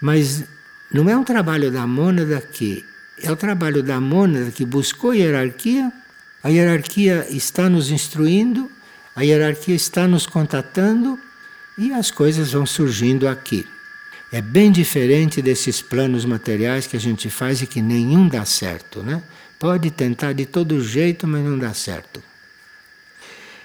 Mas 0.00 0.44
não 0.92 1.08
é 1.08 1.16
um 1.16 1.24
trabalho 1.24 1.70
da 1.70 1.86
mônada 1.86 2.36
aqui, 2.36 2.84
é 3.22 3.30
o 3.30 3.36
trabalho 3.36 3.82
da 3.82 4.00
mônada 4.00 4.50
que 4.50 4.64
buscou 4.64 5.14
hierarquia, 5.14 5.92
a 6.42 6.48
hierarquia 6.48 7.26
está 7.30 7.68
nos 7.68 7.90
instruindo, 7.90 8.70
a 9.14 9.22
hierarquia 9.22 9.74
está 9.74 10.06
nos 10.06 10.26
contatando 10.26 11.18
e 11.76 11.92
as 11.92 12.10
coisas 12.10 12.52
vão 12.52 12.64
surgindo 12.64 13.28
aqui. 13.28 13.66
É 14.32 14.40
bem 14.40 14.70
diferente 14.70 15.42
desses 15.42 15.82
planos 15.82 16.24
materiais 16.24 16.86
que 16.86 16.96
a 16.96 17.00
gente 17.00 17.28
faz 17.28 17.60
e 17.62 17.66
que 17.66 17.82
nenhum 17.82 18.28
dá 18.28 18.44
certo, 18.44 19.02
né? 19.02 19.22
Pode 19.58 19.90
tentar 19.90 20.32
de 20.32 20.46
todo 20.46 20.82
jeito, 20.82 21.26
mas 21.26 21.44
não 21.44 21.58
dá 21.58 21.74
certo. 21.74 22.22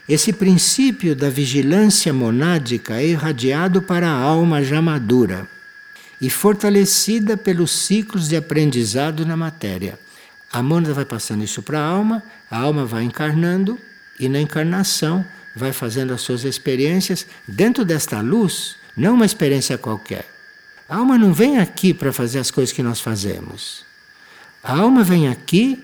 Esse 0.07 0.31
princípio 0.31 1.15
da 1.15 1.29
vigilância 1.29 2.13
monádica 2.13 3.01
é 3.01 3.07
irradiado 3.07 3.81
para 3.81 4.07
a 4.07 4.15
alma 4.15 4.63
já 4.63 4.79
madura 4.79 5.47
e 6.21 6.29
fortalecida 6.29 7.35
pelos 7.35 7.71
ciclos 7.71 8.27
de 8.27 8.35
aprendizado 8.35 9.25
na 9.25 9.35
matéria. 9.35 9.97
A 10.51 10.61
mônada 10.61 10.93
vai 10.93 11.05
passando 11.05 11.43
isso 11.43 11.61
para 11.63 11.79
a 11.79 11.85
alma, 11.85 12.23
a 12.49 12.57
alma 12.57 12.85
vai 12.85 13.03
encarnando 13.03 13.79
e 14.19 14.29
na 14.29 14.39
encarnação 14.39 15.25
vai 15.55 15.73
fazendo 15.73 16.13
as 16.13 16.21
suas 16.21 16.43
experiências 16.43 17.25
dentro 17.47 17.83
desta 17.83 18.21
luz, 18.21 18.75
não 18.95 19.15
uma 19.15 19.25
experiência 19.25 19.77
qualquer. 19.77 20.25
A 20.87 20.97
alma 20.97 21.17
não 21.17 21.33
vem 21.33 21.57
aqui 21.57 21.95
para 21.95 22.13
fazer 22.13 22.37
as 22.37 22.51
coisas 22.51 22.71
que 22.71 22.83
nós 22.83 22.99
fazemos. 22.99 23.83
A 24.63 24.77
alma 24.77 25.03
vem 25.03 25.27
aqui 25.29 25.83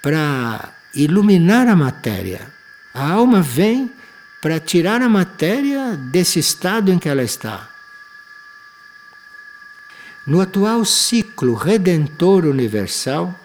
para 0.00 0.72
iluminar 0.94 1.66
a 1.66 1.74
matéria. 1.74 2.55
A 2.96 3.10
alma 3.10 3.42
vem 3.42 3.92
para 4.40 4.58
tirar 4.58 5.02
a 5.02 5.08
matéria 5.08 5.94
desse 5.98 6.38
estado 6.38 6.90
em 6.90 6.98
que 6.98 7.10
ela 7.10 7.22
está. 7.22 7.68
No 10.26 10.40
atual 10.40 10.82
ciclo 10.82 11.52
redentor 11.52 12.46
universal, 12.46 13.38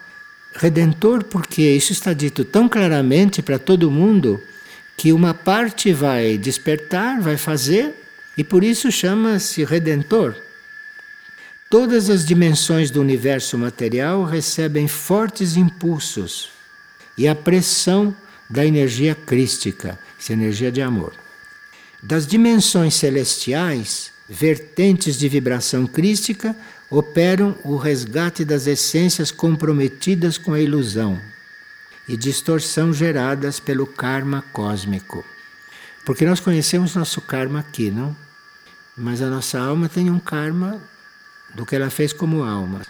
redentor 0.53 1.25
porque 1.25 1.63
isso 1.63 1.91
está 1.91 2.13
dito 2.13 2.45
tão 2.45 2.69
claramente 2.69 3.41
para 3.41 3.59
todo 3.59 3.91
mundo 3.91 4.41
que 4.95 5.11
uma 5.11 5.33
parte 5.33 5.91
vai 5.91 6.37
despertar, 6.37 7.19
vai 7.19 7.35
fazer, 7.35 7.93
e 8.37 8.45
por 8.45 8.63
isso 8.63 8.89
chama-se 8.89 9.65
redentor. 9.65 10.33
Todas 11.69 12.09
as 12.09 12.25
dimensões 12.25 12.89
do 12.89 13.01
universo 13.01 13.57
material 13.57 14.23
recebem 14.23 14.87
fortes 14.87 15.57
impulsos 15.57 16.47
e 17.17 17.27
a 17.27 17.35
pressão 17.35 18.15
da 18.51 18.65
energia 18.65 19.15
crística, 19.15 19.97
essa 20.19 20.33
energia 20.33 20.71
de 20.71 20.81
amor. 20.81 21.13
Das 22.03 22.27
dimensões 22.27 22.95
celestiais, 22.95 24.11
vertentes 24.27 25.17
de 25.17 25.29
vibração 25.29 25.87
crística 25.87 26.55
operam 26.89 27.57
o 27.63 27.77
resgate 27.77 28.43
das 28.43 28.67
essências 28.67 29.31
comprometidas 29.31 30.37
com 30.37 30.53
a 30.53 30.59
ilusão 30.59 31.19
e 32.07 32.17
distorção 32.17 32.91
geradas 32.91 33.59
pelo 33.59 33.87
karma 33.87 34.43
cósmico. 34.51 35.23
Porque 36.05 36.25
nós 36.25 36.41
conhecemos 36.41 36.95
nosso 36.95 37.21
karma 37.21 37.59
aqui, 37.59 37.89
não? 37.89 38.15
Mas 38.97 39.21
a 39.21 39.27
nossa 39.27 39.59
alma 39.59 39.87
tem 39.87 40.09
um 40.09 40.19
karma 40.19 40.81
do 41.55 41.65
que 41.65 41.75
ela 41.75 41.89
fez 41.89 42.11
como 42.11 42.43
alma. 42.43 42.81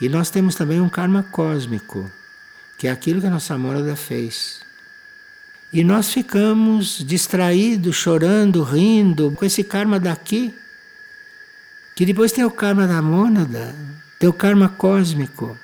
E 0.00 0.08
nós 0.08 0.30
temos 0.30 0.56
também 0.56 0.80
um 0.80 0.88
karma 0.88 1.22
cósmico, 1.22 2.10
que 2.76 2.88
é 2.88 2.90
aquilo 2.90 3.20
que 3.20 3.28
a 3.28 3.30
nossa 3.30 3.56
mônada 3.56 3.94
fez. 3.94 4.63
E 5.74 5.82
nós 5.82 6.12
ficamos 6.12 7.04
distraídos, 7.04 7.96
chorando, 7.96 8.62
rindo 8.62 9.32
com 9.32 9.44
esse 9.44 9.64
karma 9.64 9.98
daqui, 9.98 10.54
que 11.96 12.06
depois 12.06 12.30
tem 12.30 12.44
o 12.44 12.50
karma 12.50 12.86
da 12.86 13.02
mônada, 13.02 13.74
tem 14.16 14.28
o 14.28 14.32
karma 14.32 14.68
cósmico. 14.68 15.58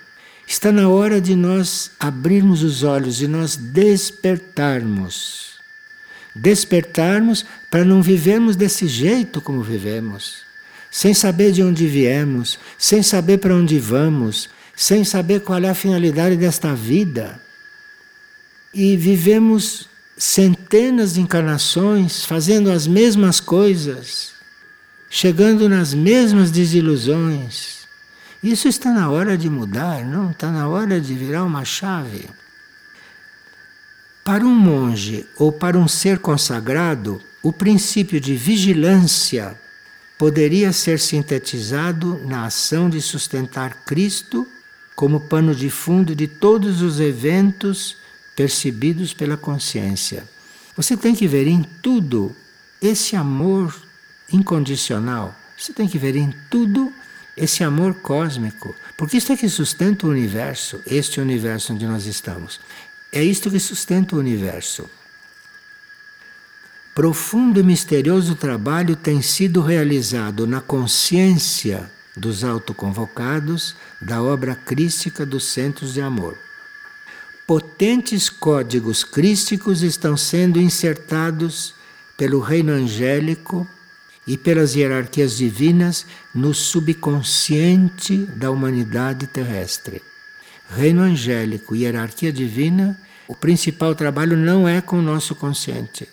Está 0.48 0.72
na 0.72 0.88
hora 0.88 1.20
de 1.20 1.36
nós 1.36 1.92
abrirmos 2.00 2.64
os 2.64 2.82
olhos 2.82 3.22
e 3.22 3.28
nós 3.28 3.54
despertarmos. 3.54 5.60
Despertarmos 6.34 7.46
para 7.70 7.84
não 7.84 8.02
vivermos 8.02 8.56
desse 8.56 8.88
jeito 8.88 9.40
como 9.40 9.62
vivemos, 9.62 10.42
sem 10.90 11.14
saber 11.14 11.52
de 11.52 11.62
onde 11.62 11.86
viemos, 11.86 12.58
sem 12.76 13.00
saber 13.00 13.38
para 13.38 13.54
onde 13.54 13.78
vamos, 13.78 14.50
sem 14.74 15.04
saber 15.04 15.42
qual 15.42 15.60
é 15.60 15.68
a 15.68 15.74
finalidade 15.74 16.36
desta 16.36 16.74
vida. 16.74 17.40
E 18.74 18.96
vivemos 18.96 19.88
centenas 20.22 21.14
de 21.14 21.20
encarnações 21.20 22.24
fazendo 22.24 22.70
as 22.70 22.87
mesmas 22.87 23.40
coisas, 23.40 24.33
chegando 25.09 25.68
nas 25.68 25.92
mesmas 25.92 26.50
desilusões 26.50 27.80
isso 28.42 28.68
está 28.68 28.90
na 28.90 29.11
hora 29.11 29.37
de 29.37 29.50
mudar, 29.50 30.02
não? 30.02 30.30
Está 30.30 30.50
na 30.50 30.66
hora 30.66 30.98
de 30.98 31.14
virar 31.14 31.44
uma 31.44 31.62
chave. 31.62 32.26
Para 34.24 34.44
um 34.44 34.54
monge 34.54 35.26
ou 35.37 35.52
para 35.52 35.78
um 35.78 35.87
ser 35.87 36.18
consagrado, 36.18 37.20
o 37.42 37.52
princípio 37.52 38.18
de 38.18 38.35
vigilância 38.35 39.59
poderia 40.16 40.72
ser 40.72 40.98
sintetizado 40.98 42.18
na 42.26 42.46
ação 42.46 42.88
de 42.88 43.00
sustentar 43.02 43.85
Cristo 43.85 44.46
como 44.96 45.20
pano 45.20 45.54
de 45.54 45.68
fundo 45.68 46.14
de 46.14 46.26
todos 46.26 46.80
os 46.80 46.98
eventos 46.98 47.98
percebidos 48.40 49.12
pela 49.12 49.37
consciência. 49.37 50.24
Você 50.74 50.96
tem 50.96 51.14
que 51.14 51.29
ver 51.29 51.46
em 51.46 51.62
tudo 51.83 52.35
esse 52.81 53.14
amor 53.14 53.70
incondicional. 54.33 55.37
Você 55.59 55.74
tem 55.74 55.87
que 55.87 55.98
ver 55.98 56.16
em 56.16 56.33
tudo 56.48 56.90
esse 57.37 57.62
amor 57.62 57.96
cósmico, 57.96 58.74
porque 58.96 59.18
isto 59.18 59.31
é 59.31 59.37
que 59.37 59.46
sustenta 59.46 60.07
o 60.07 60.11
universo, 60.11 60.81
este 60.87 61.20
universo 61.20 61.74
onde 61.74 61.87
nós 61.87 62.07
estamos. 62.07 62.59
É 63.12 63.22
isto 63.22 63.50
que 63.50 63.61
sustenta 63.61 64.16
o 64.16 64.18
universo. 64.18 64.88
Profundo 66.94 67.61
e 67.61 67.62
misterioso 67.62 68.35
trabalho 68.35 68.96
tem 68.96 69.20
sido 69.20 69.61
realizado 69.61 70.46
na 70.46 70.62
consciência 70.62 71.90
dos 72.16 72.42
autoconvocados 72.42 73.76
da 74.00 74.22
obra 74.22 74.55
crística 74.55 75.26
dos 75.26 75.44
centros 75.44 75.92
de 75.92 76.00
amor. 76.00 76.38
Potentes 77.50 78.30
códigos 78.30 79.02
crísticos 79.02 79.82
estão 79.82 80.16
sendo 80.16 80.60
insertados 80.60 81.74
pelo 82.16 82.38
reino 82.38 82.70
angélico 82.70 83.66
e 84.24 84.38
pelas 84.38 84.76
hierarquias 84.76 85.36
divinas 85.36 86.06
no 86.32 86.54
subconsciente 86.54 88.18
da 88.18 88.52
humanidade 88.52 89.26
terrestre. 89.26 90.00
Reino 90.76 91.02
angélico 91.02 91.74
e 91.74 91.80
hierarquia 91.80 92.32
divina, 92.32 92.96
o 93.26 93.34
principal 93.34 93.96
trabalho 93.96 94.36
não 94.36 94.68
é 94.68 94.80
com 94.80 95.00
o 95.00 95.02
nosso 95.02 95.34
consciente. 95.34 96.08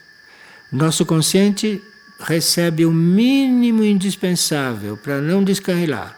Nosso 0.71 1.06
consciente 1.06 1.84
recebe 2.19 2.84
o 2.84 2.91
mínimo 2.91 3.84
indispensável 3.84 4.97
para 4.97 5.21
não 5.21 5.43
descarrilar. 5.43 6.17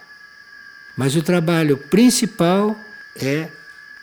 Mas 0.96 1.14
o 1.14 1.20
trabalho 1.20 1.76
principal 1.76 2.74
é 3.14 3.50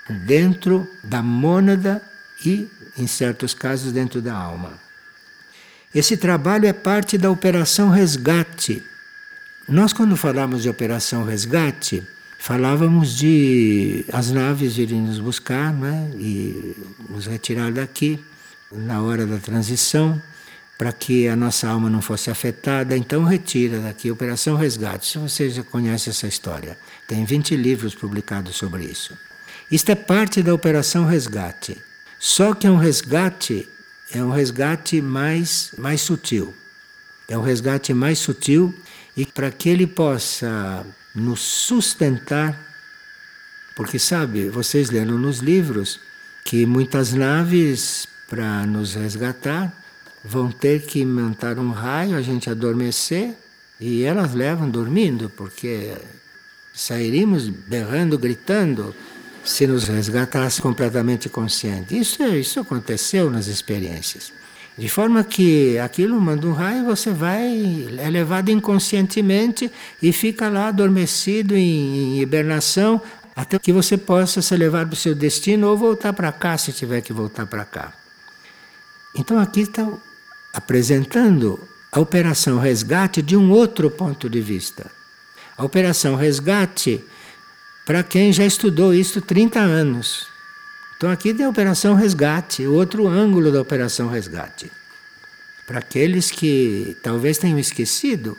dentro 0.10 0.88
da 1.04 1.22
mônada 1.22 2.02
e, 2.46 2.68
em 2.98 3.08
certos 3.08 3.54
casos, 3.54 3.92
dentro 3.92 4.22
da 4.22 4.34
alma. 4.34 4.74
Esse 5.94 6.18
trabalho 6.18 6.68
é 6.68 6.74
parte 6.74 7.18
da 7.18 7.32
Operação 7.32 7.90
Resgate. 7.90 8.84
Nós, 9.68 9.94
quando 9.94 10.16
falamos 10.16 10.64
de 10.64 10.70
Operação 10.70 11.24
Resgate, 11.24 12.04
falávamos 12.38 13.16
de 13.16 14.06
as 14.12 14.32
naves 14.32 14.76
virem 14.76 15.02
nos 15.02 15.20
buscar 15.20 15.74
né, 15.74 16.12
e 16.16 16.76
nos 17.10 17.26
retirar 17.26 17.72
daqui 17.72 18.24
na 18.72 19.02
hora 19.02 19.26
da 19.26 19.38
transição, 19.38 20.22
para 20.78 20.92
que 20.92 21.28
a 21.28 21.36
nossa 21.36 21.68
alma 21.68 21.90
não 21.90 22.02
fosse 22.02 22.30
afetada. 22.30 22.96
Então, 22.96 23.24
retira 23.24 23.80
daqui, 23.80 24.12
Operação 24.12 24.56
Resgate. 24.56 25.08
Se 25.08 25.18
você 25.18 25.50
já 25.50 25.64
conhece 25.64 26.10
essa 26.10 26.28
história, 26.28 26.78
tem 27.08 27.26
20 27.26 27.56
livros 27.56 27.96
publicados 27.96 28.56
sobre 28.56 28.84
isso. 28.84 29.18
Isto 29.72 29.92
é 29.92 29.96
parte 29.96 30.42
da 30.42 30.54
Operação 30.54 31.06
Resgate. 31.06 31.78
Só 32.20 32.54
que 32.54 32.66
é 32.66 32.72
um 32.72 32.78
resgate 32.78 33.68
é 34.12 34.24
um 34.24 34.30
resgate 34.30 35.02
mais, 35.02 35.72
mais 35.78 36.02
sutil. 36.02 36.54
É 37.28 37.38
um 37.38 37.42
resgate 37.42 37.94
mais 37.94 38.20
sutil 38.20 38.74
e 39.16 39.26
para 39.26 39.52
que 39.52 39.68
ele 39.68 39.86
possa 39.86 40.86
nos 41.14 41.42
sustentar, 41.42 42.58
porque 43.76 44.00
sabe, 44.00 44.50
vocês 44.50 44.90
leram 44.90 45.18
nos 45.18 45.40
livros 45.40 46.00
que 46.46 46.66
muitas 46.66 47.12
naves 47.14 48.08
para 48.30 48.66
nos 48.66 48.96
resgatar 48.96 49.74
vão 50.24 50.52
ter 50.52 50.84
que 50.84 51.04
montar 51.06 51.60
um 51.60 51.72
raio, 51.72 52.16
a 52.16 52.22
gente 52.22 52.50
adormecer 52.50 53.36
e 53.80 54.04
elas 54.04 54.34
levam 54.34 54.70
dormindo, 54.70 55.30
porque 55.30 55.94
sairíamos 56.74 57.50
berrando, 57.50 58.18
gritando, 58.18 58.96
se 59.48 59.66
nos 59.66 59.88
resgatasse 59.88 60.62
completamente 60.62 61.30
consciente. 61.30 61.98
Isso, 61.98 62.24
isso 62.24 62.60
aconteceu 62.60 63.30
nas 63.30 63.48
experiências. 63.48 64.34
De 64.78 64.88
forma 64.88 65.24
que 65.24 65.80
aquilo 65.80 66.20
manda 66.22 66.46
um 66.46 66.52
raio, 66.52 66.86
você 66.86 67.12
vai, 67.12 67.88
é 67.98 68.10
levado 68.10 68.50
inconscientemente 68.50 69.72
e 70.02 70.12
fica 70.12 70.50
lá 70.50 70.68
adormecido 70.68 71.56
em, 71.56 72.18
em 72.18 72.22
hibernação 72.22 73.02
até 73.36 73.58
que 73.58 73.72
você 73.72 73.98
possa 73.98 74.42
ser 74.42 74.58
levado 74.58 74.90
para 74.90 74.94
o 74.94 74.98
seu 74.98 75.16
destino 75.16 75.68
ou 75.68 75.78
voltar 75.78 76.14
para 76.14 76.32
cá 76.32 76.58
se 76.58 76.72
tiver 76.72 77.02
que 77.02 77.14
voltar 77.14 77.48
para 77.48 77.66
cá. 77.66 77.94
Então 79.16 79.40
aqui 79.40 79.62
está 79.62 79.88
apresentando 80.54 81.60
a 81.92 82.00
operação 82.00 82.60
resgate 82.60 83.22
de 83.22 83.36
um 83.36 83.50
outro 83.52 83.90
ponto 83.90 84.30
de 84.30 84.42
vista. 84.42 84.92
A 85.58 85.64
operação 85.64 86.16
resgate 86.16 87.04
para 87.88 88.04
quem 88.04 88.34
já 88.34 88.46
estudou 88.46 88.94
isso 88.94 89.22
30 89.22 89.62
anos. 89.62 90.28
Então 90.98 91.10
aqui 91.10 91.34
tem 91.34 91.46
a 91.46 91.50
Operação 91.50 91.96
Resgate, 91.96 92.68
outro 92.68 93.08
ângulo 93.08 93.50
da 93.50 93.62
Operação 93.62 94.10
Resgate. 94.10 94.70
Para 95.66 95.80
aqueles 95.80 96.30
que 96.30 96.98
talvez 97.02 97.38
tenham 97.38 97.58
esquecido 97.58 98.38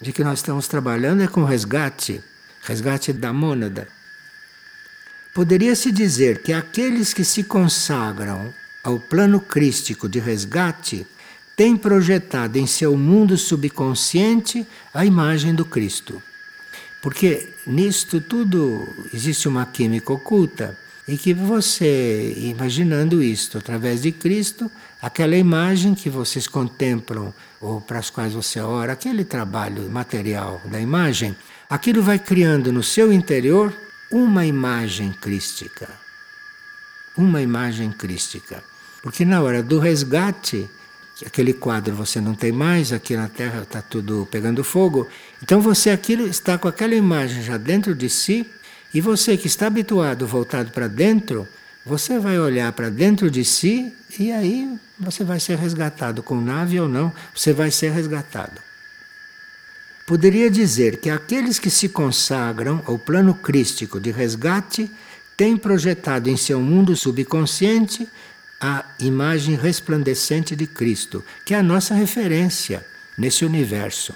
de 0.00 0.12
que 0.12 0.24
nós 0.24 0.40
estamos 0.40 0.66
trabalhando 0.66 1.22
é 1.22 1.28
com 1.28 1.44
resgate, 1.44 2.20
resgate 2.62 3.12
da 3.12 3.32
mônada. 3.32 3.86
Poderia-se 5.32 5.92
dizer 5.92 6.42
que 6.42 6.52
aqueles 6.52 7.14
que 7.14 7.24
se 7.24 7.44
consagram 7.44 8.52
ao 8.82 8.98
plano 8.98 9.40
crístico 9.40 10.08
de 10.08 10.18
resgate 10.18 11.06
têm 11.54 11.76
projetado 11.76 12.58
em 12.58 12.66
seu 12.66 12.96
mundo 12.96 13.38
subconsciente 13.38 14.66
a 14.92 15.04
imagem 15.04 15.54
do 15.54 15.64
Cristo. 15.64 16.20
Porque 17.00 17.48
nisto 17.66 18.20
tudo 18.20 18.86
existe 19.12 19.48
uma 19.48 19.64
química 19.64 20.12
oculta 20.12 20.78
e 21.08 21.16
que 21.16 21.32
você, 21.32 22.34
imaginando 22.36 23.22
isto 23.22 23.58
através 23.58 24.02
de 24.02 24.12
Cristo, 24.12 24.70
aquela 25.00 25.36
imagem 25.36 25.94
que 25.94 26.10
vocês 26.10 26.46
contemplam 26.46 27.32
ou 27.60 27.80
para 27.80 27.98
as 27.98 28.10
quais 28.10 28.34
você 28.34 28.60
ora, 28.60 28.92
aquele 28.92 29.24
trabalho 29.24 29.90
material 29.90 30.60
da 30.66 30.80
imagem, 30.80 31.34
aquilo 31.68 32.02
vai 32.02 32.18
criando 32.18 32.72
no 32.72 32.82
seu 32.82 33.12
interior 33.12 33.74
uma 34.10 34.44
imagem 34.44 35.12
crística. 35.12 35.88
Uma 37.16 37.40
imagem 37.42 37.90
crística. 37.90 38.62
Porque 39.02 39.24
na 39.24 39.40
hora 39.40 39.62
do 39.62 39.78
resgate, 39.78 40.68
aquele 41.24 41.52
quadro 41.52 41.94
você 41.94 42.20
não 42.20 42.34
tem 42.34 42.52
mais, 42.52 42.92
aqui 42.92 43.16
na 43.16 43.28
Terra 43.28 43.62
está 43.62 43.82
tudo 43.82 44.26
pegando 44.30 44.64
fogo. 44.64 45.08
Então 45.42 45.60
você 45.60 45.90
aquilo 45.90 46.26
está 46.26 46.56
com 46.58 46.68
aquela 46.68 46.94
imagem 46.94 47.42
já 47.42 47.56
dentro 47.56 47.94
de 47.94 48.08
si, 48.08 48.48
e 48.92 49.00
você 49.00 49.36
que 49.36 49.46
está 49.46 49.66
habituado, 49.66 50.26
voltado 50.26 50.70
para 50.72 50.88
dentro, 50.88 51.46
você 51.84 52.18
vai 52.18 52.38
olhar 52.38 52.72
para 52.72 52.90
dentro 52.90 53.30
de 53.30 53.44
si 53.44 53.94
e 54.18 54.32
aí 54.32 54.68
você 54.98 55.24
vai 55.24 55.40
ser 55.40 55.56
resgatado, 55.56 56.22
com 56.22 56.40
nave 56.40 56.78
ou 56.78 56.88
não, 56.88 57.12
você 57.34 57.52
vai 57.52 57.70
ser 57.70 57.92
resgatado. 57.92 58.60
Poderia 60.06 60.50
dizer 60.50 60.98
que 60.98 61.08
aqueles 61.08 61.58
que 61.58 61.70
se 61.70 61.88
consagram 61.88 62.82
ao 62.84 62.98
plano 62.98 63.32
crístico 63.32 64.00
de 64.00 64.10
resgate 64.10 64.90
têm 65.36 65.56
projetado 65.56 66.28
em 66.28 66.36
seu 66.36 66.60
mundo 66.60 66.96
subconsciente 66.96 68.08
a 68.60 68.84
imagem 68.98 69.56
resplandecente 69.56 70.54
de 70.54 70.66
Cristo, 70.66 71.24
que 71.44 71.54
é 71.54 71.58
a 71.58 71.62
nossa 71.62 71.94
referência 71.94 72.86
nesse 73.16 73.44
universo. 73.44 74.14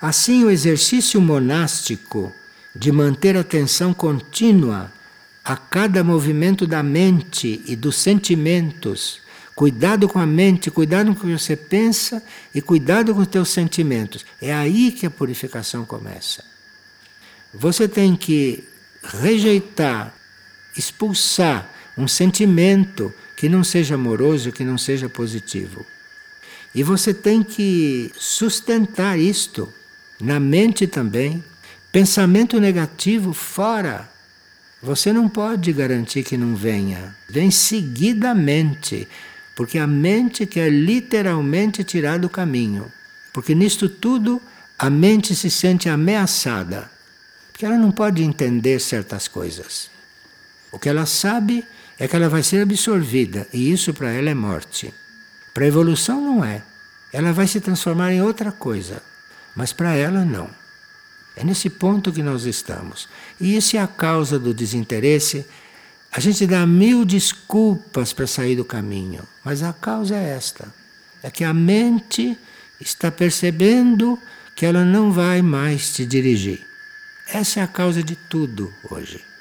Assim, 0.00 0.44
o 0.44 0.50
exercício 0.50 1.20
monástico 1.20 2.34
de 2.76 2.92
manter 2.92 3.36
atenção 3.36 3.94
contínua 3.94 4.92
a 5.42 5.56
cada 5.56 6.04
movimento 6.04 6.66
da 6.66 6.82
mente 6.82 7.62
e 7.66 7.74
dos 7.74 7.96
sentimentos, 7.96 9.20
cuidado 9.54 10.08
com 10.08 10.18
a 10.18 10.26
mente, 10.26 10.70
cuidado 10.70 11.14
com 11.14 11.26
o 11.26 11.30
que 11.30 11.38
você 11.38 11.56
pensa 11.56 12.22
e 12.54 12.60
cuidado 12.60 13.14
com 13.14 13.20
os 13.20 13.28
teus 13.28 13.48
sentimentos. 13.48 14.26
É 14.40 14.52
aí 14.52 14.92
que 14.92 15.06
a 15.06 15.10
purificação 15.10 15.84
começa. 15.84 16.44
Você 17.52 17.86
tem 17.86 18.16
que 18.16 18.64
rejeitar, 19.02 20.14
expulsar 20.76 21.70
um 21.96 22.08
sentimento 22.08 23.12
que 23.36 23.48
não 23.48 23.62
seja 23.62 23.94
amoroso, 23.94 24.52
que 24.52 24.64
não 24.64 24.78
seja 24.78 25.08
positivo. 25.08 25.84
E 26.74 26.82
você 26.82 27.14
tem 27.14 27.42
que 27.42 28.10
sustentar 28.18 29.18
isto 29.18 29.72
na 30.20 30.40
mente 30.40 30.86
também. 30.86 31.42
Pensamento 31.92 32.58
negativo 32.58 33.32
fora. 33.32 34.10
Você 34.82 35.12
não 35.12 35.28
pode 35.28 35.72
garantir 35.72 36.24
que 36.24 36.36
não 36.36 36.56
venha. 36.56 37.16
Vem 37.28 37.50
seguidamente, 37.50 39.08
porque 39.54 39.78
a 39.78 39.86
mente 39.86 40.44
quer 40.46 40.70
literalmente 40.70 41.84
tirar 41.84 42.18
do 42.18 42.28
caminho. 42.28 42.90
Porque 43.32 43.54
nisto 43.54 43.88
tudo 43.88 44.42
a 44.78 44.90
mente 44.90 45.34
se 45.34 45.48
sente 45.48 45.88
ameaçada, 45.88 46.90
porque 47.52 47.64
ela 47.64 47.78
não 47.78 47.90
pode 47.90 48.22
entender 48.22 48.80
certas 48.80 49.28
coisas. 49.28 49.88
O 50.72 50.78
que 50.78 50.88
ela 50.88 51.06
sabe 51.06 51.64
é 51.98 52.08
que 52.08 52.16
ela 52.16 52.28
vai 52.28 52.42
ser 52.42 52.62
absorvida 52.62 53.46
e 53.52 53.70
isso 53.70 53.94
para 53.94 54.10
ela 54.10 54.30
é 54.30 54.34
morte. 54.34 54.92
Para 55.52 55.64
a 55.64 55.68
evolução 55.68 56.20
não 56.20 56.44
é. 56.44 56.62
Ela 57.12 57.32
vai 57.32 57.46
se 57.46 57.60
transformar 57.60 58.12
em 58.12 58.20
outra 58.20 58.50
coisa, 58.50 59.02
mas 59.54 59.72
para 59.72 59.94
ela 59.94 60.24
não. 60.24 60.50
É 61.36 61.44
nesse 61.44 61.70
ponto 61.70 62.12
que 62.12 62.22
nós 62.22 62.44
estamos. 62.44 63.08
E 63.40 63.56
isso 63.56 63.76
é 63.76 63.80
a 63.80 63.86
causa 63.86 64.38
do 64.38 64.52
desinteresse. 64.52 65.46
A 66.12 66.20
gente 66.20 66.46
dá 66.46 66.66
mil 66.66 67.04
desculpas 67.04 68.12
para 68.12 68.26
sair 68.26 68.56
do 68.56 68.64
caminho, 68.64 69.22
mas 69.44 69.62
a 69.62 69.72
causa 69.72 70.16
é 70.16 70.30
esta: 70.30 70.72
é 71.22 71.30
que 71.30 71.44
a 71.44 71.54
mente 71.54 72.36
está 72.80 73.10
percebendo 73.10 74.18
que 74.54 74.66
ela 74.66 74.84
não 74.84 75.12
vai 75.12 75.42
mais 75.42 75.92
te 75.94 76.04
dirigir. 76.04 76.64
Essa 77.28 77.60
é 77.60 77.62
a 77.62 77.68
causa 77.68 78.02
de 78.02 78.14
tudo 78.14 78.72
hoje. 78.90 79.33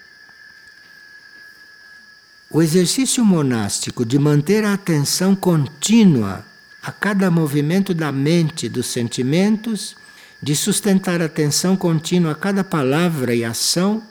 O 2.53 2.61
exercício 2.61 3.25
monástico 3.25 4.05
de 4.05 4.19
manter 4.19 4.63
a 4.63 4.75
atenção 4.75 5.35
contínua 5.35 6.45
a 6.83 6.91
cada 6.91 7.31
movimento 7.31 7.95
da 7.95 8.11
mente, 8.11 8.69
dos 8.69 8.85
sentimentos, 8.85 9.95
de 10.39 10.55
sustentar 10.55 11.19
a 11.19 11.25
atenção 11.25 11.75
contínua 11.75 12.33
a 12.33 12.35
cada 12.35 12.63
palavra 12.63 13.33
e 13.33 13.43
ação 13.43 14.03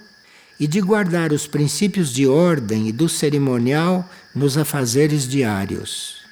e 0.58 0.66
de 0.66 0.80
guardar 0.80 1.32
os 1.32 1.46
princípios 1.46 2.12
de 2.12 2.26
ordem 2.26 2.88
e 2.88 2.92
do 2.92 3.08
cerimonial 3.08 4.10
nos 4.34 4.58
afazeres 4.58 5.28
diários, 5.28 6.24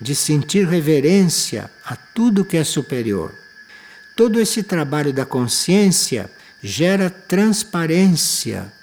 de 0.00 0.16
sentir 0.16 0.66
reverência 0.66 1.70
a 1.84 1.94
tudo 1.94 2.44
que 2.44 2.56
é 2.56 2.64
superior. 2.64 3.32
Todo 4.16 4.40
esse 4.40 4.64
trabalho 4.64 5.12
da 5.12 5.24
consciência 5.24 6.28
gera 6.60 7.08
transparência 7.08 8.79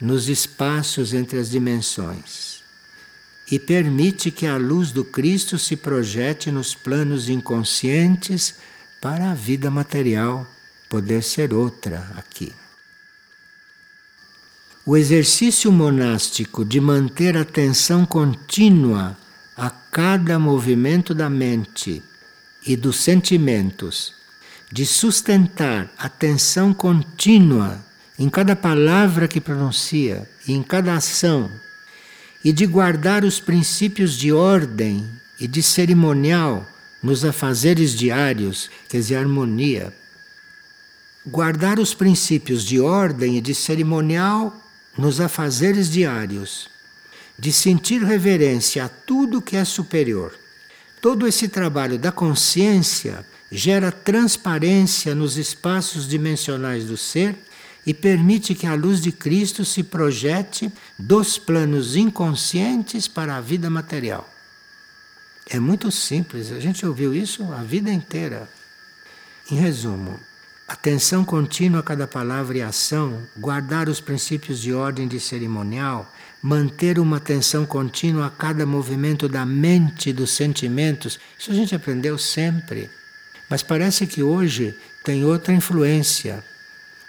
nos 0.00 0.28
espaços 0.28 1.14
entre 1.14 1.38
as 1.38 1.50
dimensões 1.50 2.56
e 3.50 3.58
permite 3.58 4.30
que 4.30 4.46
a 4.46 4.56
luz 4.56 4.90
do 4.90 5.04
Cristo 5.04 5.58
se 5.58 5.76
projete 5.76 6.50
nos 6.50 6.74
planos 6.74 7.28
inconscientes 7.28 8.56
para 9.00 9.30
a 9.30 9.34
vida 9.34 9.70
material 9.70 10.46
poder 10.88 11.22
ser 11.22 11.54
outra 11.54 12.10
aqui. 12.16 12.52
O 14.84 14.96
exercício 14.96 15.70
monástico 15.70 16.64
de 16.64 16.80
manter 16.80 17.36
atenção 17.36 18.04
contínua 18.04 19.16
a 19.56 19.70
cada 19.70 20.38
movimento 20.38 21.14
da 21.14 21.30
mente 21.30 22.02
e 22.64 22.76
dos 22.76 22.96
sentimentos, 22.96 24.12
de 24.70 24.84
sustentar 24.84 25.92
atenção 25.96 26.74
contínua 26.74 27.84
em 28.18 28.28
cada 28.28 28.56
palavra 28.56 29.28
que 29.28 29.40
pronuncia 29.40 30.28
e 30.46 30.52
em 30.52 30.62
cada 30.62 30.94
ação, 30.94 31.50
e 32.44 32.52
de 32.52 32.66
guardar 32.66 33.24
os 33.24 33.40
princípios 33.40 34.16
de 34.16 34.32
ordem 34.32 35.08
e 35.38 35.46
de 35.46 35.62
cerimonial 35.62 36.66
nos 37.02 37.24
afazeres 37.24 37.92
diários, 37.92 38.70
quer 38.88 38.98
dizer, 38.98 39.16
harmonia. 39.16 39.92
Guardar 41.26 41.78
os 41.78 41.92
princípios 41.92 42.64
de 42.64 42.80
ordem 42.80 43.36
e 43.36 43.40
de 43.40 43.54
cerimonial 43.54 44.56
nos 44.96 45.20
afazeres 45.20 45.90
diários, 45.90 46.68
de 47.38 47.52
sentir 47.52 48.02
reverência 48.02 48.84
a 48.84 48.88
tudo 48.88 49.42
que 49.42 49.56
é 49.56 49.64
superior. 49.64 50.32
Todo 51.02 51.26
esse 51.26 51.48
trabalho 51.48 51.98
da 51.98 52.10
consciência 52.10 53.26
gera 53.50 53.92
transparência 53.92 55.14
nos 55.14 55.36
espaços 55.36 56.08
dimensionais 56.08 56.84
do 56.84 56.96
ser 56.96 57.36
e 57.86 57.94
permite 57.94 58.54
que 58.54 58.66
a 58.66 58.74
luz 58.74 59.00
de 59.00 59.12
Cristo 59.12 59.64
se 59.64 59.84
projete 59.84 60.72
dos 60.98 61.38
planos 61.38 61.94
inconscientes 61.94 63.06
para 63.06 63.36
a 63.36 63.40
vida 63.40 63.70
material. 63.70 64.28
É 65.48 65.60
muito 65.60 65.92
simples, 65.92 66.50
a 66.50 66.58
gente 66.58 66.84
ouviu 66.84 67.14
isso 67.14 67.44
a 67.52 67.62
vida 67.62 67.88
inteira. 67.92 68.48
Em 69.48 69.54
resumo, 69.54 70.18
atenção 70.66 71.24
contínua 71.24 71.78
a 71.78 71.84
cada 71.84 72.08
palavra 72.08 72.58
e 72.58 72.62
ação, 72.62 73.22
guardar 73.36 73.88
os 73.88 74.00
princípios 74.00 74.60
de 74.60 74.72
ordem 74.72 75.06
de 75.06 75.20
cerimonial, 75.20 76.12
manter 76.42 76.98
uma 76.98 77.18
atenção 77.18 77.64
contínua 77.64 78.26
a 78.26 78.30
cada 78.30 78.66
movimento 78.66 79.28
da 79.28 79.46
mente 79.46 80.12
dos 80.12 80.32
sentimentos, 80.32 81.20
isso 81.38 81.52
a 81.52 81.54
gente 81.54 81.76
aprendeu 81.76 82.18
sempre. 82.18 82.90
Mas 83.48 83.62
parece 83.62 84.08
que 84.08 84.24
hoje 84.24 84.76
tem 85.04 85.24
outra 85.24 85.54
influência 85.54 86.42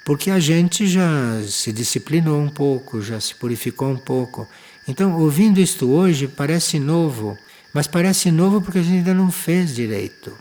porque 0.07 0.31
a 0.31 0.39
gente 0.39 0.87
já 0.87 1.43
se 1.45 1.73
disciplinou 1.73 2.39
um 2.39 2.47
pouco, 2.47 3.01
já 3.01 3.19
se 3.19 3.35
purificou 3.35 3.89
um 3.89 3.97
pouco. 3.97 4.47
Então, 4.87 5.19
ouvindo 5.19 5.59
isto 5.59 5.89
hoje, 5.89 6.29
parece 6.29 6.79
novo, 6.79 7.37
mas 7.73 7.87
parece 7.87 8.31
novo 8.31 8.61
porque 8.61 8.79
a 8.79 8.81
gente 8.81 8.99
ainda 8.99 9.13
não 9.13 9.29
fez 9.29 9.75
direito. 9.75 10.31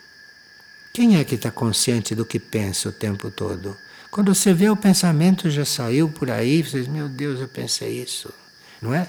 Quem 0.92 1.18
é 1.18 1.24
que 1.24 1.34
está 1.34 1.50
consciente 1.50 2.14
do 2.14 2.24
que 2.24 2.38
pensa 2.38 2.90
o 2.90 2.92
tempo 2.92 3.28
todo? 3.28 3.76
Quando 4.08 4.32
você 4.32 4.54
vê 4.54 4.70
o 4.70 4.76
pensamento 4.76 5.50
já 5.50 5.64
saiu 5.64 6.08
por 6.08 6.30
aí, 6.30 6.62
você 6.62 6.78
diz, 6.78 6.86
meu 6.86 7.08
Deus, 7.08 7.40
eu 7.40 7.48
pensei 7.48 8.00
isso. 8.00 8.32
Não 8.80 8.94
é? 8.94 9.08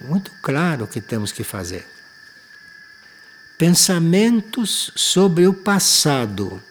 Muito 0.00 0.30
claro 0.40 0.84
o 0.86 0.88
que 0.88 1.02
temos 1.02 1.32
que 1.32 1.44
fazer. 1.44 1.86
Pensamentos 3.58 4.90
sobre 4.96 5.46
o 5.46 5.52
passado 5.52 6.62